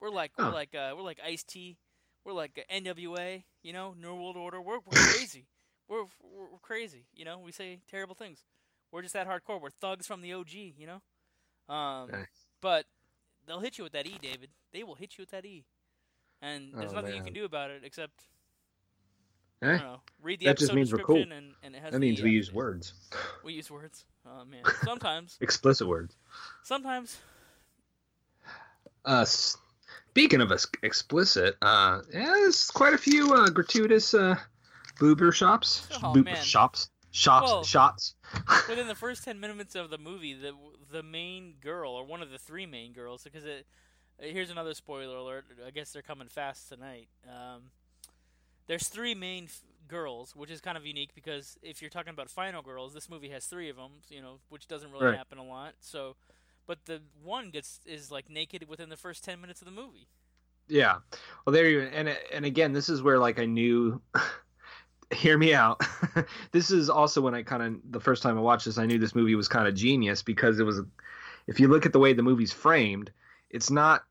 We're 0.02 0.10
like 0.10 0.34
we're 0.38 0.52
like 0.52 0.76
uh, 0.76 0.92
we're 0.98 1.02
like 1.04 1.22
Ice 1.26 1.44
T. 1.44 1.78
We're 2.26 2.34
like 2.34 2.68
NWA. 2.70 3.44
You 3.64 3.72
know, 3.72 3.96
New 3.98 4.16
World 4.16 4.36
Order. 4.36 4.60
We're 4.60 4.80
we're 4.80 4.92
crazy. 5.14 5.46
we're, 5.88 6.04
we're 6.22 6.52
we're 6.52 6.60
crazy. 6.62 7.06
You 7.16 7.24
know, 7.24 7.40
we 7.40 7.54
say 7.54 7.80
terrible 7.90 8.16
things. 8.16 8.44
We're 8.92 9.02
just 9.02 9.14
that 9.14 9.30
hardcore. 9.30 9.62
We're 9.62 9.70
thugs 9.70 10.08
from 10.08 10.20
the 10.22 10.34
OG. 10.34 10.52
You 10.54 10.88
know. 10.88 11.74
Um, 11.74 12.12
Nice. 12.12 12.28
but 12.60 12.84
they'll 13.48 13.62
hit 13.62 13.78
you 13.78 13.86
with 13.86 13.94
that 13.94 14.08
E, 14.08 14.18
David. 14.22 14.50
They 14.74 14.84
will 14.84 14.96
hit 14.96 15.18
you 15.18 15.22
with 15.22 15.32
that 15.32 15.46
E, 15.46 15.64
and 16.42 16.72
there's 16.74 16.92
Oh, 16.92 16.96
nothing 16.96 17.16
you 17.16 17.24
can 17.24 17.34
do 17.34 17.46
about 17.46 17.70
it 17.72 17.82
except 17.84 18.24
I 19.62 19.66
Eh, 19.66 19.78
don't 19.78 19.82
know. 19.86 20.02
Read 20.24 20.40
the 20.40 20.46
that 20.48 20.58
just 20.58 20.72
episode 20.72 20.76
means 20.76 20.92
we're 20.92 21.00
cool. 21.04 21.16
description 21.18 21.38
and, 21.38 21.54
and 21.64 21.76
it 21.76 21.82
has 21.84 21.92
that 21.94 22.00
means 22.00 22.20
E 22.20 22.24
we 22.24 22.30
after 22.30 22.36
use 22.36 22.54
words, 22.54 22.94
We 23.44 23.54
use 23.54 23.70
words. 23.70 24.06
Oh 24.26 24.44
man. 24.46 24.64
Sometimes. 24.84 25.38
explicit 25.42 25.88
words. 25.88 26.16
Sometimes. 26.64 27.18
Uh, 29.06 29.26
speaking 29.26 30.42
of 30.42 30.52
ex- 30.52 30.68
explicit, 30.84 31.56
uh, 31.62 32.02
yeah, 32.14 32.26
there's 32.26 32.70
quite 32.70 32.94
a 32.94 32.98
few 32.98 33.34
uh, 33.34 33.50
gratuitous 33.50 34.14
uh, 34.14 34.36
boober 35.00 35.34
shops, 35.34 35.88
Oh, 36.04 36.14
boob 36.14 36.26
man. 36.26 36.36
shops, 36.44 36.90
shops, 37.12 37.52
Well- 37.52 37.64
shots. 37.64 38.16
Within 38.70 38.88
the 38.88 38.96
first 38.96 39.24
ten 39.24 39.40
minutes 39.40 39.76
of 39.76 39.90
the 39.90 39.98
movie, 39.98 40.34
the 40.34 40.54
the 40.92 41.04
main 41.04 41.56
girl 41.62 41.92
or 41.92 42.06
one 42.06 42.22
of 42.22 42.30
the 42.32 42.38
three 42.38 42.66
main 42.66 42.94
girls, 42.94 43.24
because 43.24 43.46
it. 43.46 43.66
Uh, 44.22 44.26
Here's 44.26 44.50
another 44.50 44.74
spoiler 44.74 45.16
alert. 45.18 45.46
I 45.66 45.72
guess 45.72 45.92
they're 45.92 46.02
coming 46.02 46.28
fast 46.28 46.70
tonight. 46.70 47.08
Um, 47.28 47.64
there's 48.68 48.88
three 48.88 49.16
main 49.16 49.46
f- 49.46 49.62
girls, 49.88 50.36
which 50.36 50.52
is 50.52 50.62
kind 50.62 50.78
of 50.78 50.86
unique 50.86 51.12
because 51.16 51.58
if 51.62 51.82
you're 51.82 51.90
talking 51.90 52.12
about 52.14 52.30
final 52.30 52.62
girls, 52.62 52.94
this 52.94 53.10
movie 53.10 53.30
has 53.30 53.46
three 53.46 53.70
of 53.70 53.76
them. 53.76 53.92
You 54.10 54.22
know, 54.22 54.40
which 54.50 54.68
doesn't 54.68 54.92
really 54.92 55.06
Right. 55.08 55.18
happen 55.18 55.38
a 55.38 55.44
lot. 55.44 55.74
So, 55.80 56.16
but 56.68 56.86
the 56.86 57.02
one 57.24 57.50
gets 57.50 57.80
is 57.86 58.12
like 58.12 58.30
naked 58.30 58.68
within 58.70 58.90
the 58.90 58.98
first 58.98 59.24
ten 59.24 59.42
minutes 59.42 59.62
of 59.62 59.66
the 59.66 59.72
movie. 59.72 60.08
Yeah. 60.68 60.98
Well, 61.46 61.54
there 61.54 61.68
you 61.70 61.82
and 61.82 62.16
and 62.32 62.46
again, 62.46 62.74
this 62.74 62.88
is 62.90 63.02
where 63.02 63.20
like 63.20 63.40
I 63.40 63.46
knew. 63.46 64.02
hear 65.14 65.38
me 65.38 65.54
out. 65.54 65.82
this 66.54 66.72
is 66.72 66.90
also 66.90 67.20
when 67.20 67.36
I 67.36 67.44
kind 67.44 67.62
of 67.62 67.92
the 67.92 68.00
first 68.00 68.24
time 68.24 68.38
I 68.38 68.42
watched 68.42 68.64
this, 68.66 68.78
I 68.78 68.86
knew 68.86 68.98
this 68.98 69.14
movie 69.14 69.36
was 69.36 69.50
kind 69.50 69.68
of 69.68 69.76
genius 69.76 70.24
because 70.24 70.60
it 70.60 70.64
was. 70.64 70.82
If 71.48 71.60
you 71.60 71.68
look 71.68 71.86
at 71.86 71.92
the 71.92 72.00
way 72.00 72.14
the 72.14 72.24
movie's 72.24 72.54
framed, 72.54 73.12
it's 73.50 73.70
not. 73.70 74.04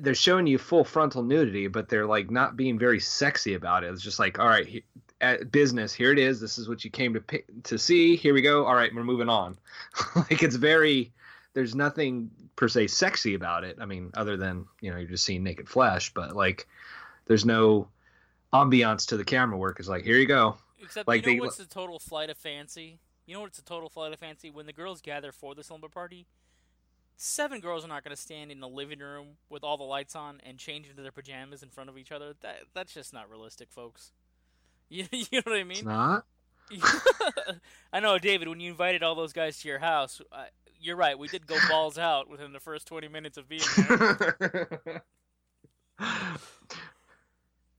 They're 0.00 0.14
showing 0.14 0.46
you 0.46 0.58
full 0.58 0.84
frontal 0.84 1.22
nudity, 1.22 1.68
but 1.68 1.88
they're 1.88 2.06
like 2.06 2.30
not 2.30 2.56
being 2.56 2.78
very 2.78 2.98
sexy 3.00 3.54
about 3.54 3.84
it. 3.84 3.92
It's 3.92 4.02
just 4.02 4.18
like, 4.18 4.38
all 4.38 4.48
right, 4.48 4.66
he- 4.66 4.84
at 5.20 5.50
business, 5.50 5.92
here 5.92 6.12
it 6.12 6.18
is. 6.18 6.40
This 6.40 6.58
is 6.58 6.68
what 6.68 6.84
you 6.84 6.90
came 6.90 7.12
to 7.14 7.20
pi- 7.20 7.42
to 7.64 7.76
see. 7.78 8.14
Here 8.16 8.32
we 8.34 8.40
go. 8.42 8.64
All 8.64 8.74
right, 8.74 8.94
we're 8.94 9.02
moving 9.04 9.28
on. 9.28 9.58
like 10.16 10.42
it's 10.42 10.56
very. 10.56 11.12
There's 11.54 11.74
nothing 11.74 12.30
per 12.54 12.68
se 12.68 12.86
sexy 12.88 13.34
about 13.34 13.64
it. 13.64 13.78
I 13.80 13.86
mean, 13.86 14.10
other 14.14 14.36
than 14.36 14.66
you 14.80 14.90
know 14.92 14.96
you're 14.98 15.08
just 15.08 15.24
seeing 15.24 15.42
naked 15.42 15.68
flesh, 15.68 16.12
but 16.14 16.36
like 16.36 16.68
there's 17.26 17.44
no 17.44 17.88
ambiance 18.52 19.06
to 19.08 19.16
the 19.16 19.24
camera 19.24 19.58
work. 19.58 19.78
It's 19.80 19.88
like 19.88 20.04
here 20.04 20.16
you 20.16 20.26
go. 20.26 20.56
Except 20.80 21.08
Like, 21.08 21.26
you 21.26 21.32
know 21.32 21.34
they- 21.36 21.40
what's 21.46 21.56
the 21.56 21.66
total 21.66 21.98
flight 21.98 22.30
of 22.30 22.36
fancy? 22.38 22.98
You 23.26 23.34
know 23.34 23.40
what's 23.42 23.58
a 23.58 23.64
total 23.64 23.88
flight 23.88 24.12
of 24.12 24.18
fancy? 24.20 24.50
When 24.50 24.66
the 24.66 24.72
girls 24.72 25.00
gather 25.02 25.32
for 25.32 25.54
the 25.54 25.62
slumber 25.64 25.88
party, 25.88 26.26
seven 27.18 27.60
girls 27.60 27.84
are 27.84 27.88
not 27.88 28.04
going 28.04 28.14
to 28.16 28.20
stand 28.22 28.50
in 28.50 28.60
the 28.60 28.68
living 28.68 29.00
room 29.00 29.36
with 29.50 29.64
all 29.64 29.76
the 29.76 29.82
lights 29.84 30.16
on 30.16 30.40
and 30.46 30.56
change 30.56 30.88
into 30.88 31.02
their 31.02 31.12
pajamas 31.12 31.62
in 31.62 31.68
front 31.68 31.90
of 31.90 31.98
each 31.98 32.12
other. 32.12 32.34
That 32.40 32.60
that's 32.74 32.94
just 32.94 33.12
not 33.12 33.28
realistic, 33.30 33.70
folks. 33.70 34.12
You, 34.90 35.04
you 35.12 35.26
know 35.32 35.42
what 35.44 35.56
I 35.58 35.64
It's 35.70 35.82
mean? 35.82 35.84
not. 35.84 36.24
I 37.92 38.00
know, 38.00 38.18
David. 38.18 38.48
When 38.48 38.58
you 38.60 38.70
invited 38.70 39.02
all 39.02 39.14
those 39.14 39.34
guys 39.34 39.58
to 39.60 39.68
your 39.68 39.80
house, 39.80 40.22
you're 40.80 40.96
right. 40.96 41.18
We 41.18 41.28
did 41.28 41.46
go 41.46 41.58
balls 41.68 41.98
out 41.98 42.30
within 42.30 42.54
the 42.54 42.60
first 42.60 42.86
twenty 42.86 43.08
minutes 43.08 43.36
of 43.36 43.48
being 43.50 43.60
there. 43.76 45.02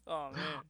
oh 0.07 0.31
man. 0.33 0.61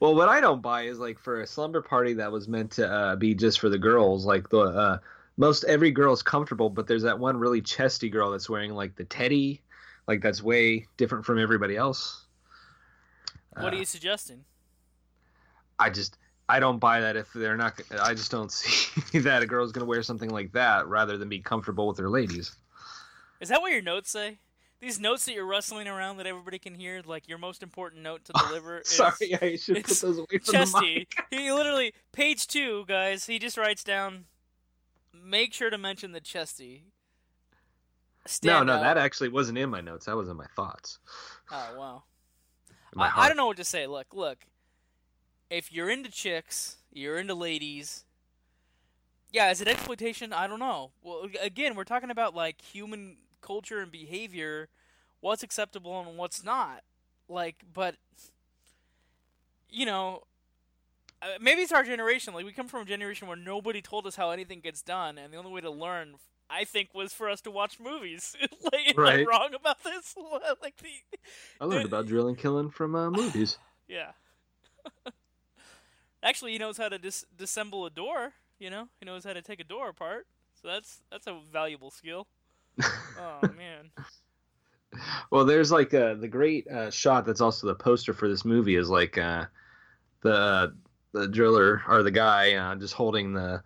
well, 0.00 0.14
what 0.14 0.28
I 0.28 0.40
don't 0.40 0.62
buy 0.62 0.82
is 0.82 0.98
like 0.98 1.18
for 1.18 1.40
a 1.40 1.46
slumber 1.46 1.82
party 1.82 2.14
that 2.14 2.32
was 2.32 2.48
meant 2.48 2.72
to 2.72 2.88
uh, 2.90 3.16
be 3.16 3.34
just 3.34 3.60
for 3.60 3.68
the 3.68 3.78
girls, 3.78 4.24
like 4.26 4.48
the 4.48 4.60
uh, 4.60 4.98
most 5.36 5.64
every 5.64 5.90
girl 5.90 6.12
is 6.12 6.22
comfortable, 6.22 6.70
but 6.70 6.86
there's 6.86 7.02
that 7.02 7.18
one 7.18 7.36
really 7.36 7.60
chesty 7.60 8.08
girl 8.08 8.30
that's 8.30 8.48
wearing 8.48 8.72
like 8.72 8.94
the 8.96 9.04
teddy, 9.04 9.60
like 10.06 10.20
that's 10.22 10.42
way 10.42 10.86
different 10.96 11.24
from 11.24 11.38
everybody 11.38 11.76
else. 11.76 12.26
What 13.56 13.72
Uh, 13.72 13.76
are 13.76 13.78
you 13.78 13.84
suggesting? 13.84 14.44
I 15.78 15.90
just 15.90 16.18
I 16.48 16.60
don't 16.60 16.78
buy 16.78 17.00
that 17.00 17.16
if 17.16 17.32
they're 17.32 17.56
not. 17.56 17.80
I 18.00 18.14
just 18.14 18.30
don't 18.30 18.52
see 18.52 19.18
that 19.20 19.42
a 19.42 19.46
girl's 19.46 19.72
gonna 19.72 19.86
wear 19.86 20.02
something 20.02 20.30
like 20.30 20.52
that 20.52 20.86
rather 20.86 21.16
than 21.18 21.28
be 21.28 21.40
comfortable 21.40 21.86
with 21.88 21.96
their 21.96 22.10
ladies. 22.10 22.54
Is 23.40 23.48
that 23.48 23.60
what 23.60 23.72
your 23.72 23.82
notes 23.82 24.10
say? 24.10 24.38
These 24.80 25.00
notes 25.00 25.24
that 25.24 25.32
you're 25.32 25.46
rustling 25.46 25.88
around 25.88 26.18
that 26.18 26.26
everybody 26.26 26.58
can 26.58 26.74
hear, 26.74 27.00
like 27.04 27.26
your 27.26 27.38
most 27.38 27.62
important 27.62 28.02
note 28.02 28.24
to 28.26 28.32
deliver. 28.46 28.80
is 28.80 28.88
Sorry, 28.88 29.34
I 29.40 29.56
should 29.56 29.76
put 29.76 29.86
those 29.86 30.18
away 30.18 30.26
from 30.26 30.40
the 30.46 30.52
Chesty. 30.52 31.08
He 31.30 31.50
literally 31.50 31.94
page 32.12 32.46
two, 32.46 32.84
guys. 32.86 33.26
He 33.26 33.38
just 33.38 33.56
writes 33.56 33.82
down. 33.82 34.26
Make 35.24 35.54
sure 35.54 35.70
to 35.70 35.78
mention 35.78 36.12
the 36.12 36.20
Chesty. 36.20 36.84
No, 36.86 38.26
Stand 38.26 38.66
no, 38.66 38.74
out. 38.74 38.82
that 38.82 38.98
actually 38.98 39.28
wasn't 39.28 39.58
in 39.58 39.70
my 39.70 39.80
notes. 39.80 40.06
That 40.06 40.16
was 40.16 40.28
in 40.28 40.36
my 40.36 40.46
thoughts. 40.56 40.98
Oh 41.50 41.74
wow. 41.76 42.02
I, 42.96 43.24
I 43.24 43.28
don't 43.28 43.36
know 43.36 43.46
what 43.46 43.56
to 43.56 43.64
say. 43.64 43.86
Look, 43.86 44.14
look. 44.14 44.38
If 45.50 45.72
you're 45.72 45.90
into 45.90 46.10
chicks, 46.10 46.78
you're 46.92 47.18
into 47.18 47.34
ladies. 47.34 48.04
Yeah, 49.32 49.50
is 49.50 49.60
it 49.60 49.68
exploitation? 49.68 50.32
I 50.32 50.46
don't 50.46 50.60
know. 50.60 50.92
Well, 51.02 51.28
again, 51.42 51.74
we're 51.74 51.84
talking 51.84 52.10
about 52.10 52.34
like 52.34 52.62
human 52.62 53.16
culture 53.40 53.80
and 53.80 53.90
behavior, 53.90 54.68
what's 55.20 55.42
acceptable 55.42 56.00
and 56.00 56.16
what's 56.16 56.44
not. 56.44 56.82
Like, 57.28 57.56
but 57.72 57.96
you 59.68 59.86
know, 59.86 60.22
maybe 61.40 61.62
it's 61.62 61.72
our 61.72 61.84
generation. 61.84 62.34
Like, 62.34 62.44
we 62.44 62.52
come 62.52 62.68
from 62.68 62.82
a 62.82 62.84
generation 62.84 63.28
where 63.28 63.36
nobody 63.36 63.80
told 63.82 64.06
us 64.06 64.16
how 64.16 64.30
anything 64.30 64.60
gets 64.60 64.82
done, 64.82 65.18
and 65.18 65.32
the 65.32 65.36
only 65.36 65.52
way 65.52 65.60
to 65.60 65.70
learn, 65.70 66.14
I 66.50 66.64
think, 66.64 66.94
was 66.94 67.12
for 67.12 67.28
us 67.28 67.40
to 67.42 67.50
watch 67.50 67.78
movies. 67.80 68.36
like, 68.72 68.88
am 68.88 68.94
I 68.98 69.02
Right. 69.02 69.26
wrong 69.26 69.54
about 69.54 69.82
this? 69.84 70.14
like 70.62 70.76
the 70.78 70.88
I 71.60 71.64
learned 71.64 71.86
about 71.86 72.06
drilling, 72.06 72.36
killing 72.36 72.70
from 72.70 72.94
uh, 72.94 73.10
movies. 73.10 73.58
yeah. 73.88 74.12
Actually, 76.22 76.52
he 76.52 76.58
knows 76.58 76.78
how 76.78 76.88
to 76.88 76.98
dis- 76.98 77.26
disassemble 77.36 77.86
a 77.86 77.90
door. 77.90 78.32
You 78.58 78.70
know, 78.70 78.88
he 78.98 79.04
knows 79.04 79.24
how 79.24 79.32
to 79.34 79.42
take 79.42 79.60
a 79.60 79.64
door 79.64 79.88
apart. 79.90 80.26
So 80.60 80.68
that's 80.68 81.02
that's 81.10 81.26
a 81.26 81.38
valuable 81.52 81.90
skill. 81.90 82.26
Oh 83.18 83.40
man. 83.56 83.90
well, 85.30 85.44
there's 85.44 85.70
like 85.70 85.92
uh, 85.92 86.14
the 86.14 86.28
great 86.28 86.66
uh, 86.68 86.90
shot 86.90 87.26
that's 87.26 87.40
also 87.42 87.66
the 87.66 87.74
poster 87.74 88.14
for 88.14 88.28
this 88.28 88.44
movie 88.44 88.76
is 88.76 88.88
like 88.88 89.18
uh, 89.18 89.44
the 90.22 90.74
the 91.14 91.28
driller 91.28 91.82
or 91.88 92.02
the 92.02 92.10
guy 92.10 92.54
uh, 92.54 92.74
just 92.74 92.92
holding 92.92 93.32
the 93.32 93.62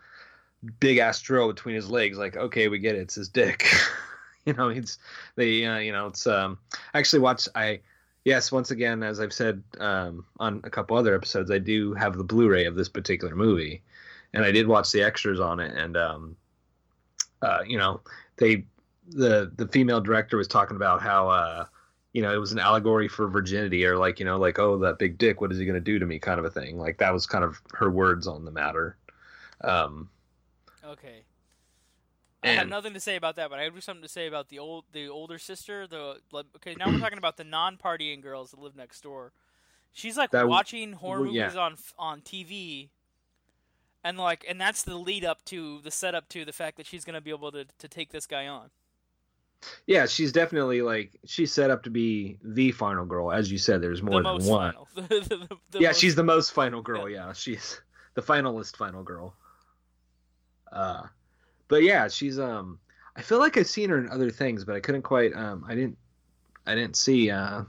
big 0.78 0.98
ass 0.98 1.20
drill 1.20 1.48
between 1.48 1.74
his 1.74 1.90
legs. 1.90 2.18
Like, 2.18 2.36
okay, 2.36 2.68
we 2.68 2.78
get 2.78 2.94
it. 2.94 3.00
It's 3.00 3.16
his 3.16 3.28
dick. 3.28 3.66
you 4.44 4.52
know, 4.52 4.68
he's 4.68 4.98
they. 5.34 5.64
Uh, 5.64 5.78
you 5.78 5.90
know, 5.90 6.06
it's 6.06 6.26
um. 6.26 6.58
Actually 6.94 7.20
watched. 7.20 7.48
I 7.56 7.80
yes, 8.24 8.52
once 8.52 8.70
again, 8.70 9.02
as 9.02 9.18
I've 9.18 9.32
said 9.32 9.62
um, 9.80 10.24
on 10.38 10.60
a 10.62 10.70
couple 10.70 10.96
other 10.96 11.14
episodes, 11.14 11.50
I 11.50 11.58
do 11.58 11.94
have 11.94 12.16
the 12.16 12.24
Blu-ray 12.24 12.66
of 12.66 12.76
this 12.76 12.88
particular 12.88 13.34
movie, 13.34 13.82
and 14.34 14.44
I 14.44 14.52
did 14.52 14.68
watch 14.68 14.92
the 14.92 15.02
extras 15.02 15.40
on 15.40 15.58
it, 15.58 15.74
and 15.74 15.96
um, 15.96 16.36
uh, 17.42 17.60
you 17.66 17.78
know, 17.78 18.00
they 18.36 18.64
the 19.08 19.50
the 19.56 19.66
female 19.68 20.00
director 20.00 20.36
was 20.36 20.48
talking 20.48 20.76
about 20.76 21.00
how 21.00 21.28
uh 21.28 21.64
you 22.12 22.22
know 22.22 22.32
it 22.32 22.38
was 22.38 22.52
an 22.52 22.58
allegory 22.58 23.08
for 23.08 23.28
virginity 23.28 23.84
or 23.84 23.96
like 23.96 24.18
you 24.18 24.24
know 24.24 24.38
like 24.38 24.58
oh 24.58 24.78
that 24.78 24.98
big 24.98 25.18
dick 25.18 25.40
what 25.40 25.52
is 25.52 25.58
he 25.58 25.64
going 25.64 25.74
to 25.74 25.80
do 25.80 25.98
to 25.98 26.06
me 26.06 26.18
kind 26.18 26.38
of 26.38 26.44
a 26.44 26.50
thing 26.50 26.78
like 26.78 26.98
that 26.98 27.12
was 27.12 27.26
kind 27.26 27.44
of 27.44 27.60
her 27.74 27.90
words 27.90 28.26
on 28.26 28.44
the 28.44 28.50
matter 28.50 28.96
um 29.62 30.08
Okay. 30.88 31.24
I 32.42 32.48
have 32.48 32.68
nothing 32.68 32.94
to 32.94 33.00
say 33.00 33.16
about 33.16 33.36
that, 33.36 33.50
but 33.50 33.58
I 33.58 33.64
have 33.64 33.82
something 33.82 34.02
to 34.02 34.08
say 34.08 34.26
about 34.26 34.48
the 34.48 34.58
old, 34.58 34.84
the 34.92 35.08
older 35.08 35.38
sister. 35.38 35.86
The 35.86 36.20
okay, 36.56 36.74
now 36.78 36.86
we're 36.86 36.98
talking 36.98 37.18
about 37.18 37.36
the 37.36 37.44
non-partying 37.44 38.22
girls 38.22 38.52
that 38.52 38.60
live 38.60 38.76
next 38.76 39.02
door. 39.02 39.32
She's 39.92 40.16
like 40.16 40.30
That 40.30 40.48
watching 40.48 40.92
horror 40.92 41.26
yeah. 41.26 41.44
movies 41.44 41.56
on 41.56 41.76
on 41.98 42.20
TV, 42.20 42.90
and 44.04 44.16
like, 44.16 44.46
and 44.48 44.60
that's 44.60 44.82
the 44.82 44.94
lead 44.94 45.24
up 45.24 45.44
to 45.46 45.80
the 45.82 45.90
setup 45.90 46.28
to 46.30 46.44
the 46.44 46.52
fact 46.52 46.76
that 46.76 46.86
she's 46.86 47.04
gonna 47.04 47.20
be 47.20 47.30
able 47.30 47.50
to 47.52 47.66
to 47.76 47.88
take 47.88 48.12
this 48.12 48.26
guy 48.26 48.46
on. 48.46 48.70
Yeah 49.86 50.06
she's 50.06 50.30
definitely 50.32 50.82
like 50.82 51.18
she's 51.26 51.52
set 51.52 51.70
up 51.70 51.82
to 51.82 51.90
be 51.90 52.38
the 52.44 52.70
final 52.72 53.04
girl 53.04 53.32
as 53.32 53.50
you 53.50 53.58
said 53.58 53.80
there's 53.82 54.02
more 54.02 54.22
the 54.22 54.38
than 54.38 54.46
one. 54.46 54.74
The- 54.94 55.58
the- 55.70 55.78
yeah 55.80 55.88
most- 55.88 56.00
she's 56.00 56.14
the 56.14 56.22
most 56.24 56.52
final 56.52 56.80
girl 56.82 57.08
yeah 57.08 57.32
she's 57.32 57.80
the 58.14 58.22
finalist 58.22 58.76
final 58.76 59.02
girl. 59.02 59.34
Uh 60.72 61.02
but 61.68 61.82
yeah 61.82 62.08
she's 62.08 62.38
um 62.38 62.78
i 63.16 63.22
feel 63.22 63.38
like 63.38 63.56
i've 63.56 63.66
seen 63.66 63.90
her 63.90 63.98
in 63.98 64.08
other 64.10 64.30
things 64.30 64.64
but 64.64 64.76
i 64.76 64.80
couldn't 64.80 65.02
quite 65.02 65.34
um 65.34 65.64
i 65.68 65.74
didn't 65.74 65.96
i 66.66 66.74
didn't 66.74 66.96
see 66.96 67.30
uh 67.30 67.62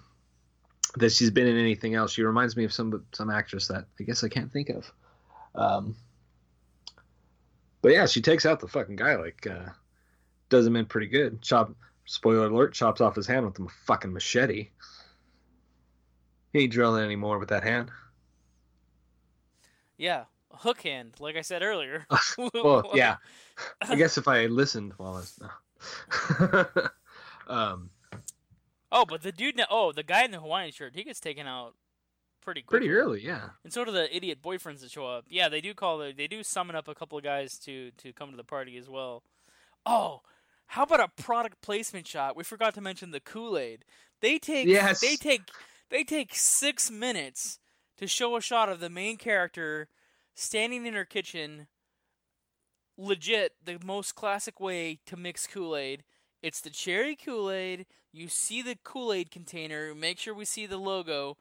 that 0.97 1.12
she's 1.12 1.30
been 1.30 1.45
in 1.45 1.56
anything 1.56 1.93
else. 1.93 2.12
She 2.13 2.23
reminds 2.23 2.58
me 2.58 2.63
of 2.65 2.73
some 2.73 3.06
some 3.13 3.30
actress 3.30 3.67
that 3.67 3.86
i 3.99 4.04
guess 4.04 4.23
i 4.23 4.28
can't 4.30 4.52
think 4.52 4.69
of. 4.69 4.91
Um 5.56 5.95
but 7.82 7.91
yeah 7.93 8.06
she 8.06 8.21
takes 8.21 8.45
out 8.45 8.60
the 8.60 8.67
fucking 8.67 8.95
guy 8.95 9.15
like 9.15 9.47
uh 9.47 9.69
does 10.49 10.65
him 10.65 10.75
in 10.75 10.85
pretty 10.85 11.07
good 11.07 11.41
chop 11.41 11.73
spoiler 12.05 12.47
alert 12.47 12.73
chops 12.73 13.01
off 13.01 13.15
his 13.15 13.27
hand 13.27 13.45
with 13.45 13.59
a 13.59 13.67
fucking 13.85 14.13
machete 14.13 14.69
he 16.53 16.59
ain't 16.59 16.71
drilling 16.71 17.03
anymore 17.03 17.38
with 17.39 17.49
that 17.49 17.63
hand 17.63 17.91
yeah, 19.99 20.23
hook 20.53 20.81
hand, 20.81 21.15
like 21.19 21.35
I 21.35 21.41
said 21.41 21.62
earlier. 21.62 22.07
well, 22.53 22.89
yeah. 22.95 23.17
I 23.81 23.95
guess 23.95 24.17
if 24.17 24.29
I 24.29 24.45
listened 24.45 24.93
while 24.95 25.15
I 25.15 25.19
was 25.19 25.39
no. 26.39 26.65
um, 27.53 27.89
Oh, 28.91 29.05
but 29.05 29.21
the 29.21 29.31
dude. 29.31 29.62
Oh, 29.69 29.91
the 29.91 30.01
guy 30.01 30.23
in 30.23 30.31
the 30.31 30.39
Hawaiian 30.39 30.71
shirt, 30.71 30.95
he 30.95 31.03
gets 31.03 31.19
taken 31.19 31.45
out 31.45 31.75
pretty 32.41 32.62
quickly. 32.62 32.88
pretty 32.88 32.99
early, 32.99 33.23
yeah. 33.23 33.49
And 33.63 33.71
so 33.73 33.83
do 33.83 33.91
the 33.91 34.15
idiot 34.15 34.41
boyfriends 34.41 34.79
that 34.79 34.89
show 34.89 35.05
up. 35.05 35.25
Yeah, 35.27 35.49
they 35.49 35.62
do 35.62 35.73
call 35.73 35.99
the, 35.99 36.13
they 36.15 36.27
do 36.27 36.43
summon 36.43 36.75
up 36.77 36.88
a 36.88 36.95
couple 36.95 37.17
of 37.17 37.23
guys 37.23 37.59
to 37.59 37.91
to 37.97 38.13
come 38.13 38.31
to 38.31 38.38
the 38.38 38.43
party 38.45 38.77
as 38.77 38.89
well. 38.89 39.21
Oh, 39.85 40.21
how 40.69 40.84
about 40.84 40.99
a 40.99 41.08
product 41.21 41.62
placement 41.62 42.08
shot? 42.08 42.36
We 42.36 42.43
forgot 42.43 42.73
to 42.75 42.82
mention 42.82 43.12
the 43.12 43.19
Kool-Aid. 43.19 43.86
They 44.21 44.38
take 44.38 44.67
Yes. 44.67 45.01
they 45.01 45.15
take 45.15 45.49
they 45.89 46.03
take 46.03 46.36
6 46.36 46.91
minutes 46.91 47.60
to 47.97 48.08
show 48.08 48.36
a 48.36 48.41
shot 48.41 48.69
of 48.69 48.79
the 48.79 48.89
main 48.89 49.17
character 49.17 49.88
standing 50.36 50.86
in 50.86 50.93
her 50.93 51.05
kitchen 51.05 51.67
legit 52.97 53.53
the 53.63 53.79
most 53.84 54.13
classic 54.13 54.60
way 54.60 54.99
to 55.05 55.17
mix 55.17 55.47
Kool-Aid. 55.47 56.03
It's 56.41 56.62
the 56.62 56.69
cherry 56.69 57.15
Kool-Aid. 57.15 57.86
You 58.12 58.27
see 58.27 58.62
the 58.62 58.77
Kool-Aid 58.84 59.32
container. 59.32 59.95
Make 59.95 60.19
sure 60.19 60.34
we 60.34 60.45
see 60.45 60.65
the 60.65 60.77
logo 60.77 61.38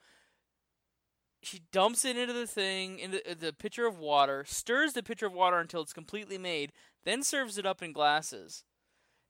she 1.43 1.62
dumps 1.73 2.05
it 2.05 2.17
into 2.17 2.33
the 2.33 2.47
thing 2.47 2.99
in 2.99 3.12
the, 3.12 3.37
the 3.38 3.53
pitcher 3.53 3.87
of 3.87 3.99
water, 3.99 4.45
stirs 4.47 4.93
the 4.93 5.03
pitcher 5.03 5.27
of 5.27 5.33
water 5.33 5.59
until 5.59 5.83
it's 5.83 5.93
completely 5.93 6.38
made, 6.38 6.73
then 7.05 7.23
serves 7.23 7.59
it 7.59 7.67
up 7.67 7.83
in 7.83 7.93
glasses. 7.93 8.64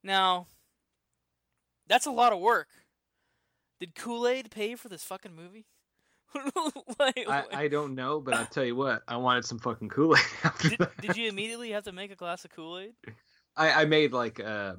Now, 0.08 0.46
that's 1.86 2.06
a 2.06 2.10
lot 2.10 2.32
of 2.32 2.40
work. 2.40 2.68
Did 3.78 3.94
Kool 3.94 4.26
Aid 4.26 4.50
pay 4.50 4.74
for 4.74 4.88
this 4.88 5.04
fucking 5.04 5.36
movie? 5.36 5.66
like, 6.98 7.26
I, 7.28 7.44
I 7.52 7.68
don't 7.68 7.94
know, 7.94 8.18
but 8.18 8.32
I'll 8.32 8.46
tell 8.46 8.64
you 8.64 8.74
what, 8.74 9.02
I 9.06 9.18
wanted 9.18 9.44
some 9.44 9.58
fucking 9.58 9.90
Kool 9.90 10.16
Aid 10.16 10.24
after 10.44 10.70
did, 10.70 10.78
that. 10.78 10.96
did 11.02 11.16
you 11.18 11.28
immediately 11.28 11.72
have 11.72 11.84
to 11.84 11.92
make 11.92 12.10
a 12.10 12.16
glass 12.16 12.46
of 12.46 12.52
Kool 12.52 12.78
Aid? 12.78 12.94
I, 13.54 13.82
I 13.82 13.84
made 13.84 14.14
like 14.14 14.38
a, 14.38 14.78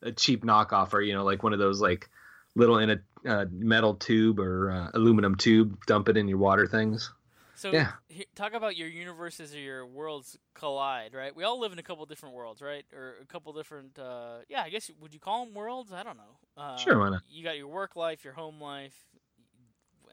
a 0.00 0.12
cheap 0.12 0.46
knockoff, 0.46 0.94
or 0.94 1.02
you 1.02 1.12
know, 1.12 1.24
like 1.24 1.42
one 1.42 1.52
of 1.52 1.58
those 1.58 1.82
like 1.82 2.08
little 2.56 2.78
in 2.78 2.88
a 2.88 2.98
uh, 3.28 3.44
metal 3.52 3.96
tube 3.96 4.40
or 4.40 4.70
uh, 4.70 4.90
aluminum 4.94 5.34
tube, 5.34 5.76
dump 5.86 6.08
it 6.08 6.16
in 6.16 6.26
your 6.26 6.38
water 6.38 6.66
things. 6.66 7.12
So, 7.60 7.72
Yeah. 7.72 7.92
he- 8.08 8.26
talk 8.34 8.54
about 8.54 8.74
your 8.76 8.88
universes 8.88 9.54
or 9.54 9.58
your 9.58 9.84
worlds 9.86 10.38
collide, 10.54 11.12
right? 11.12 11.36
We 11.36 11.44
all 11.44 11.58
live 11.60 11.72
in 11.72 11.78
a 11.78 11.82
couple 11.82 12.06
different 12.06 12.34
worlds, 12.34 12.62
right? 12.62 12.86
Or 12.90 13.16
a 13.20 13.26
couple 13.26 13.52
different, 13.52 13.98
uh, 13.98 14.38
yeah, 14.48 14.62
I 14.62 14.70
guess, 14.70 14.90
would 14.98 15.12
you 15.12 15.20
call 15.20 15.44
them 15.44 15.52
worlds? 15.54 15.92
I 15.92 16.02
don't 16.02 16.16
know. 16.16 16.38
Uh, 16.56 16.76
Sure, 16.78 16.98
why 16.98 17.10
not? 17.10 17.22
You 17.28 17.44
got 17.44 17.58
your 17.58 17.68
work 17.68 17.96
life, 17.96 18.24
your 18.24 18.32
home 18.32 18.62
life, 18.62 18.96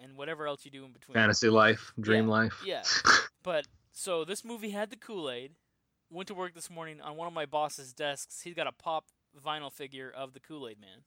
and 0.03 0.17
whatever 0.17 0.45
else 0.45 0.65
you 0.65 0.71
do 0.71 0.83
in 0.83 0.91
between. 0.91 1.13
Fantasy 1.13 1.47
life, 1.49 1.93
dream 1.97 2.25
Yeah, 2.25 2.31
life. 2.31 2.63
Yeah. 2.65 2.83
But, 3.43 3.65
so 3.93 4.25
this 4.25 4.43
movie 4.43 4.71
had 4.71 4.89
the 4.89 4.97
Kool 4.97 5.29
Aid. 5.31 5.55
Went 6.09 6.27
to 6.27 6.33
work 6.33 6.53
this 6.53 6.69
morning 6.69 6.99
on 6.99 7.15
one 7.15 7.27
of 7.27 7.33
my 7.33 7.45
boss's 7.45 7.93
desks. 7.93 8.41
He's 8.41 8.55
got 8.55 8.67
a 8.67 8.73
pop 8.73 9.05
vinyl 9.41 9.71
figure 9.71 10.11
of 10.11 10.33
the 10.33 10.41
Kool 10.41 10.67
Aid 10.67 10.81
Man. 10.81 11.05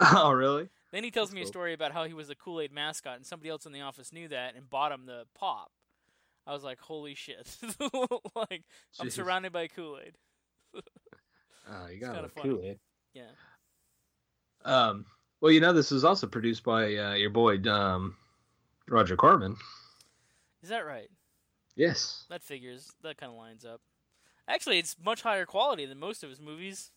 oh, 0.14 0.32
really? 0.32 0.68
Then 0.92 1.04
he 1.04 1.10
tells 1.10 1.28
That's 1.28 1.36
me 1.36 1.42
a 1.42 1.46
story 1.46 1.74
about 1.74 1.92
how 1.92 2.04
he 2.04 2.14
was 2.14 2.28
the 2.28 2.34
Kool 2.34 2.60
Aid 2.60 2.72
mascot, 2.72 3.16
and 3.16 3.26
somebody 3.26 3.50
else 3.50 3.66
in 3.66 3.72
the 3.72 3.82
office 3.82 4.12
knew 4.12 4.28
that 4.28 4.56
and 4.56 4.68
bought 4.68 4.92
him 4.92 5.06
the 5.06 5.24
pop. 5.34 5.70
I 6.46 6.52
was 6.52 6.64
like, 6.64 6.80
"Holy 6.80 7.14
shit!" 7.14 7.56
like 8.34 8.64
I'm 8.98 9.10
surrounded 9.10 9.52
by 9.52 9.68
Kool 9.68 9.98
Aid. 10.04 10.14
Oh, 11.70 11.86
you 11.92 12.00
got 12.00 12.24
a. 12.24 12.28
Kool 12.28 12.60
Aid. 12.64 12.78
Yeah. 13.14 13.30
Um, 14.64 15.04
well, 15.40 15.52
you 15.52 15.60
know, 15.60 15.72
this 15.72 15.90
was 15.90 16.04
also 16.04 16.26
produced 16.26 16.64
by 16.64 16.96
uh, 16.96 17.14
your 17.14 17.30
boy 17.30 17.58
um, 17.70 18.16
Roger 18.88 19.16
Corman. 19.16 19.56
Is 20.62 20.70
that 20.70 20.86
right? 20.86 21.10
Yes. 21.76 22.24
That 22.30 22.42
figures. 22.42 22.90
That 23.02 23.16
kind 23.16 23.30
of 23.30 23.38
lines 23.38 23.64
up. 23.64 23.80
Actually, 24.48 24.78
it's 24.78 24.96
much 25.02 25.22
higher 25.22 25.46
quality 25.46 25.86
than 25.86 25.98
most 25.98 26.24
of 26.24 26.30
his 26.30 26.40
movies. 26.40 26.90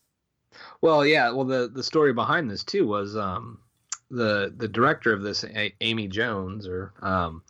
Well, 0.80 1.04
yeah. 1.06 1.30
Well, 1.30 1.44
the 1.44 1.68
the 1.72 1.82
story 1.82 2.12
behind 2.12 2.50
this 2.50 2.64
too 2.64 2.86
was 2.86 3.16
um, 3.16 3.58
the 4.10 4.52
the 4.56 4.68
director 4.68 5.12
of 5.12 5.22
this, 5.22 5.44
A- 5.44 5.74
Amy 5.80 6.08
Jones, 6.08 6.66
or 6.66 6.92
um, 7.02 7.42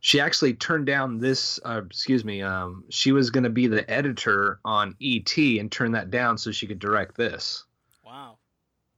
she 0.00 0.20
actually 0.20 0.54
turned 0.54 0.86
down 0.86 1.18
this. 1.18 1.60
Uh, 1.64 1.82
excuse 1.86 2.24
me. 2.24 2.42
Um, 2.42 2.84
she 2.88 3.12
was 3.12 3.30
going 3.30 3.44
to 3.44 3.50
be 3.50 3.66
the 3.66 3.88
editor 3.90 4.58
on 4.64 4.96
ET 5.02 5.36
and 5.36 5.70
turned 5.70 5.94
that 5.94 6.10
down 6.10 6.38
so 6.38 6.50
she 6.52 6.66
could 6.66 6.78
direct 6.78 7.16
this. 7.16 7.64
Wow. 8.04 8.38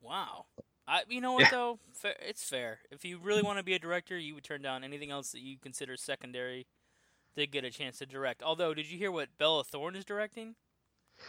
Wow. 0.01 0.47
I, 0.87 1.03
you 1.09 1.21
know 1.21 1.33
what 1.33 1.43
Yeah. 1.43 1.51
though? 1.51 1.79
Fair, 1.93 2.17
it's 2.21 2.43
fair. 2.45 2.79
If 2.91 3.05
you 3.05 3.19
really 3.19 3.43
want 3.43 3.59
to 3.59 3.65
be 3.65 3.75
a 3.75 3.79
director, 3.79 4.19
you 4.19 4.35
would 4.35 4.45
turn 4.45 4.63
down 4.63 4.85
anything 4.85 5.11
else 5.11 5.33
that 5.33 5.41
you 5.41 5.57
consider 5.57 5.97
secondary 5.97 6.67
to 7.37 7.47
get 7.47 7.65
a 7.65 7.71
chance 7.71 7.99
to 7.99 8.07
direct. 8.07 8.43
Although, 8.43 8.75
did 8.75 8.91
you 8.91 8.99
hear 8.99 9.11
what 9.11 9.29
Bella 9.39 9.65
Thorne 9.65 9.97
is 9.97 10.05
directing? 10.05 10.55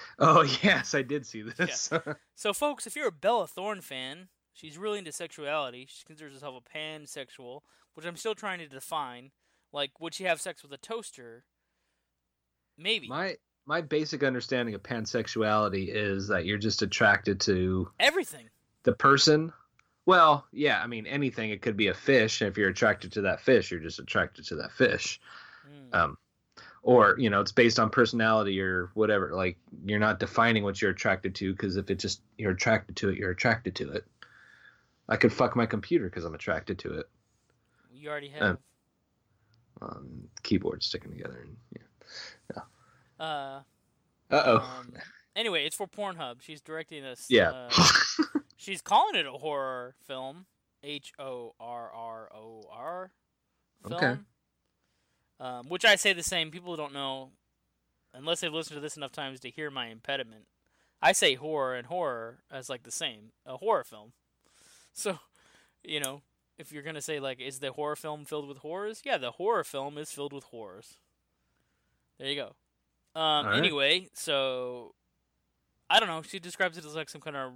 Oh 0.19 0.43
yes, 0.61 0.93
I 0.93 1.01
did 1.01 1.25
see 1.25 1.41
this. 1.41 1.89
So, 2.35 2.53
folks, 2.53 2.87
if 2.87 2.95
you're 2.95 3.07
a 3.07 3.11
Bella 3.11 3.47
Thorne 3.47 3.81
fan, 3.81 4.27
she's 4.53 4.77
really 4.77 4.99
into 4.99 5.11
sexuality. 5.11 5.87
She 5.89 6.03
considers 6.05 6.33
herself 6.33 6.61
a 6.63 6.77
pansexual, 6.77 7.61
which 7.93 8.05
I'm 8.05 8.15
still 8.17 8.35
trying 8.35 8.59
to 8.59 8.67
define. 8.67 9.31
Like, 9.71 9.99
would 9.99 10.13
she 10.13 10.23
have 10.25 10.41
sex 10.41 10.61
with 10.63 10.71
a 10.73 10.77
toaster? 10.77 11.45
Maybe. 12.77 13.07
my 13.07 13.35
my 13.65 13.81
basic 13.81 14.23
understanding 14.23 14.75
of 14.75 14.83
pansexuality 14.83 15.87
is 15.89 16.27
that 16.27 16.45
you're 16.45 16.57
just 16.57 16.81
attracted 16.81 17.39
to 17.41 17.89
Everything. 17.99 18.49
the 18.83 18.93
person. 18.93 19.53
Well, 20.05 20.45
yeah, 20.51 20.81
I 20.81 20.87
mean 20.87 21.07
anything. 21.07 21.51
It 21.51 21.61
could 21.61 21.77
be 21.77 21.87
a 21.87 21.93
fish. 21.93 22.41
and 22.41 22.49
If 22.49 22.57
you're 22.57 22.69
attracted 22.69 23.13
to 23.13 23.21
that 23.21 23.39
fish, 23.39 23.71
you're 23.71 23.79
just 23.79 23.99
attracted 23.99 24.45
to 24.47 24.55
that 24.57 24.71
fish. 24.73 25.21
Mm. 25.65 25.95
Um, 25.97 26.17
or 26.83 27.15
you 27.17 27.29
know, 27.29 27.41
it's 27.41 27.51
based 27.51 27.79
on 27.79 27.89
personality 27.89 28.61
or 28.61 28.91
whatever. 28.93 29.31
Like 29.33 29.57
you're 29.85 29.99
not 29.99 30.19
defining 30.19 30.63
what 30.63 30.81
you're 30.81 30.91
attracted 30.91 31.33
to 31.35 31.51
because 31.51 31.77
if 31.77 31.89
it 31.89 31.97
just 31.99 32.21
you're 32.37 32.51
attracted 32.51 32.95
to 32.97 33.09
it, 33.09 33.17
you're 33.17 33.31
attracted 33.31 33.75
to 33.75 33.91
it. 33.91 34.05
I 35.09 35.15
could 35.17 35.33
fuck 35.33 35.55
my 35.55 35.65
computer 35.65 36.05
because 36.05 36.23
I'm 36.25 36.35
attracted 36.35 36.79
to 36.79 36.99
it. 36.99 37.09
you 37.93 38.09
already 38.09 38.29
have. 38.29 38.41
um, 38.43 38.57
Um, 39.81 40.23
keyboard 40.43 40.81
sticking 40.83 41.11
together. 41.11 41.45
And, 41.45 41.57
yeah. 41.75 42.61
uh, 43.19 43.61
Uh 44.31 44.43
oh. 44.45 44.57
um, 44.79 44.93
anyway, 45.35 45.65
it's 45.65 45.75
for 45.75 45.87
Pornhub. 45.87 46.41
She's 46.41 46.61
directing 46.61 47.03
this. 47.03 47.25
yeah. 47.29 47.49
Uh, 47.51 47.87
she's 48.57 48.81
calling 48.81 49.15
it 49.15 49.25
a 49.25 49.31
horror 49.31 49.95
film. 50.07 50.45
H 50.83 51.13
O 51.19 51.53
R 51.59 51.91
R 51.93 52.29
O 52.35 52.63
R. 52.71 53.11
Film. 53.87 53.93
Okay. 53.95 54.17
Um, 55.43 55.67
which 55.67 55.83
I 55.83 55.95
say 55.97 56.13
the 56.13 56.23
same. 56.23 56.51
People 56.51 56.77
don't 56.77 56.93
know 56.93 57.31
unless 58.13 58.39
they've 58.39 58.53
listened 58.53 58.77
to 58.77 58.81
this 58.81 58.95
enough 58.95 59.11
times 59.11 59.41
to 59.41 59.49
hear 59.49 59.69
my 59.69 59.87
impediment. 59.87 60.45
I 61.01 61.11
say 61.11 61.35
horror 61.35 61.75
and 61.75 61.87
horror 61.87 62.39
as 62.49 62.69
like 62.69 62.83
the 62.83 62.91
same, 62.91 63.31
a 63.45 63.57
horror 63.57 63.83
film. 63.83 64.13
So, 64.95 65.17
you 65.83 65.99
know, 65.99 66.21
if 66.59 66.71
you're 66.71 66.83
gonna 66.83 67.01
say 67.01 67.19
like, 67.19 67.41
is 67.41 67.57
the 67.57 67.71
horror 67.71 67.95
film 67.95 68.25
filled 68.25 68.47
with 68.47 68.59
horrors? 68.59 69.01
Yeah, 69.03 69.17
the 69.17 69.31
horror 69.31 69.63
film 69.63 69.97
is 69.97 70.11
filled 70.11 70.33
with 70.33 70.43
horrors. 70.43 70.97
There 72.19 72.27
you 72.27 72.35
go. 72.35 73.19
Um, 73.19 73.47
right. 73.47 73.57
Anyway, 73.57 74.09
so 74.13 74.93
I 75.89 75.99
don't 75.99 76.09
know. 76.09 76.21
She 76.21 76.37
describes 76.37 76.77
it 76.77 76.85
as 76.85 76.93
like 76.93 77.09
some 77.09 77.21
kind 77.21 77.35
of 77.35 77.53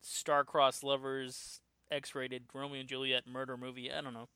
star-crossed 0.00 0.84
lovers, 0.84 1.60
X-rated 1.90 2.44
Romeo 2.54 2.78
and 2.78 2.88
Juliet 2.88 3.24
murder 3.26 3.56
movie. 3.56 3.90
I 3.92 4.00
don't 4.00 4.14
know. 4.14 4.28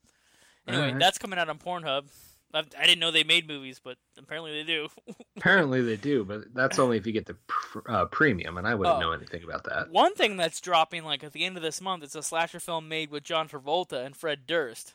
Anyway, 0.67 0.87
Alright. 0.87 0.99
that's 0.99 1.19
coming 1.19 1.39
out 1.39 1.49
on 1.49 1.59
Pornhub. 1.59 2.07
I, 2.55 2.61
I 2.79 2.87
didn't 2.87 3.01
know 3.01 3.11
they 3.11 3.25
made 3.25 3.49
movies, 3.49 3.81
but 3.83 3.97
apparently 4.17 4.53
they 4.53 4.63
do. 4.63 4.89
Apparently 5.37 5.83
they 5.83 5.97
do, 5.97 6.25
but 6.25 6.55
that's 6.55 6.79
only 6.79 6.97
if 6.97 7.07
you 7.07 7.13
get 7.13 7.27
the 7.27 7.35
pr- 7.49 7.81
uh, 7.91 8.05
premium, 8.07 8.57
and 8.57 8.67
I 8.69 8.75
wouldn't 8.77 8.97
Oh. 8.97 9.01
know 9.01 9.13
anything 9.13 9.43
about 9.43 9.65
that. 9.65 9.91
One 9.91 10.15
thing 10.15 10.37
that's 10.37 10.61
dropping 10.61 11.05
like 11.05 11.25
at 11.25 11.33
the 11.33 11.45
end 11.45 11.57
of 11.57 11.63
this 11.63 11.81
month 11.81 12.05
is 12.05 12.15
a 12.15 12.23
slasher 12.23 12.61
film 12.61 12.89
made 12.89 13.11
with 13.11 13.25
John 13.25 13.49
Travolta 13.49 14.07
and 14.07 14.17
Fred 14.17 14.47
Durst. 14.47 14.95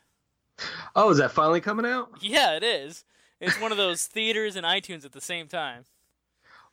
Oh, 0.95 1.09
is 1.11 1.17
that 1.17 1.31
finally 1.31 1.61
coming 1.61 1.85
out? 1.85 2.09
Yeah, 2.21 2.55
it 2.55 2.63
is. 2.63 3.03
It's 3.41 3.59
one 3.61 3.71
of 3.71 3.77
those 3.77 4.05
theaters 4.07 4.55
and 4.55 4.65
iTunes 4.65 5.03
at 5.05 5.11
the 5.11 5.21
same 5.21 5.47
time. 5.47 5.85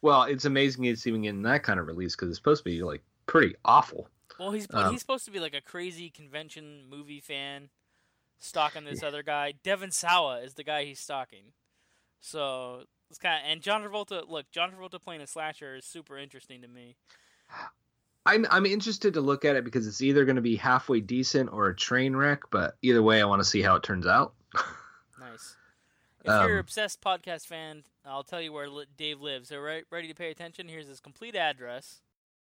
Well, 0.02 0.22
it's 0.24 0.44
amazing 0.44 0.84
it's 0.84 1.06
even 1.06 1.22
getting 1.22 1.42
that 1.42 1.62
kind 1.64 1.80
of 1.80 1.86
release 1.86 2.14
because 2.14 2.28
it's 2.28 2.38
supposed 2.38 2.64
to 2.64 2.70
be 2.70 2.82
like 2.82 3.02
pretty 3.26 3.54
awful. 3.64 4.08
Well, 4.38 4.52
he's 4.52 4.66
Um, 4.72 4.92
he's 4.92 5.00
supposed 5.00 5.24
to 5.24 5.30
be 5.30 5.40
like 5.40 5.54
a 5.54 5.60
crazy 5.60 6.10
convention 6.10 6.84
movie 6.88 7.20
fan, 7.20 7.70
stalking 8.38 8.84
this 8.84 9.02
other 9.02 9.22
guy. 9.22 9.54
Devon 9.62 9.90
Sawa 9.90 10.40
is 10.40 10.54
the 10.54 10.64
guy 10.64 10.84
he's 10.84 11.00
stalking. 11.00 11.52
So 12.20 12.82
it's 13.10 13.18
kind 13.18 13.44
of 13.44 13.50
and 13.50 13.60
John 13.62 13.82
Travolta. 13.82 14.28
Look, 14.28 14.50
John 14.50 14.70
Travolta 14.72 15.00
playing 15.02 15.20
a 15.20 15.26
slasher 15.26 15.76
is 15.76 15.84
super 15.84 16.18
interesting 16.18 16.62
to 16.62 16.68
me. 16.68 16.96
I'm 18.24 18.44
I'm 18.50 18.66
interested 18.66 19.14
to 19.14 19.20
look 19.20 19.44
at 19.44 19.54
it 19.56 19.64
because 19.64 19.86
it's 19.86 20.02
either 20.02 20.24
going 20.24 20.36
to 20.36 20.42
be 20.42 20.56
halfway 20.56 21.00
decent 21.00 21.52
or 21.52 21.68
a 21.68 21.76
train 21.76 22.16
wreck. 22.16 22.42
But 22.50 22.76
either 22.82 23.02
way, 23.02 23.20
I 23.20 23.24
want 23.24 23.40
to 23.40 23.44
see 23.48 23.62
how 23.62 23.76
it 23.76 23.82
turns 23.82 24.06
out. 24.06 24.34
Nice. 25.18 25.56
If 26.20 26.26
you're 26.26 26.44
an 26.44 26.52
Um, 26.52 26.58
obsessed 26.58 27.00
podcast 27.00 27.46
fan, 27.46 27.84
I'll 28.04 28.22
tell 28.22 28.40
you 28.42 28.52
where 28.52 28.68
Dave 28.98 29.20
lives. 29.22 29.48
So 29.48 29.58
right, 29.58 29.84
ready 29.90 30.08
to 30.08 30.14
pay 30.14 30.30
attention? 30.30 30.68
Here's 30.68 30.88
his 30.88 31.00
complete 31.00 31.34
address. 31.34 32.02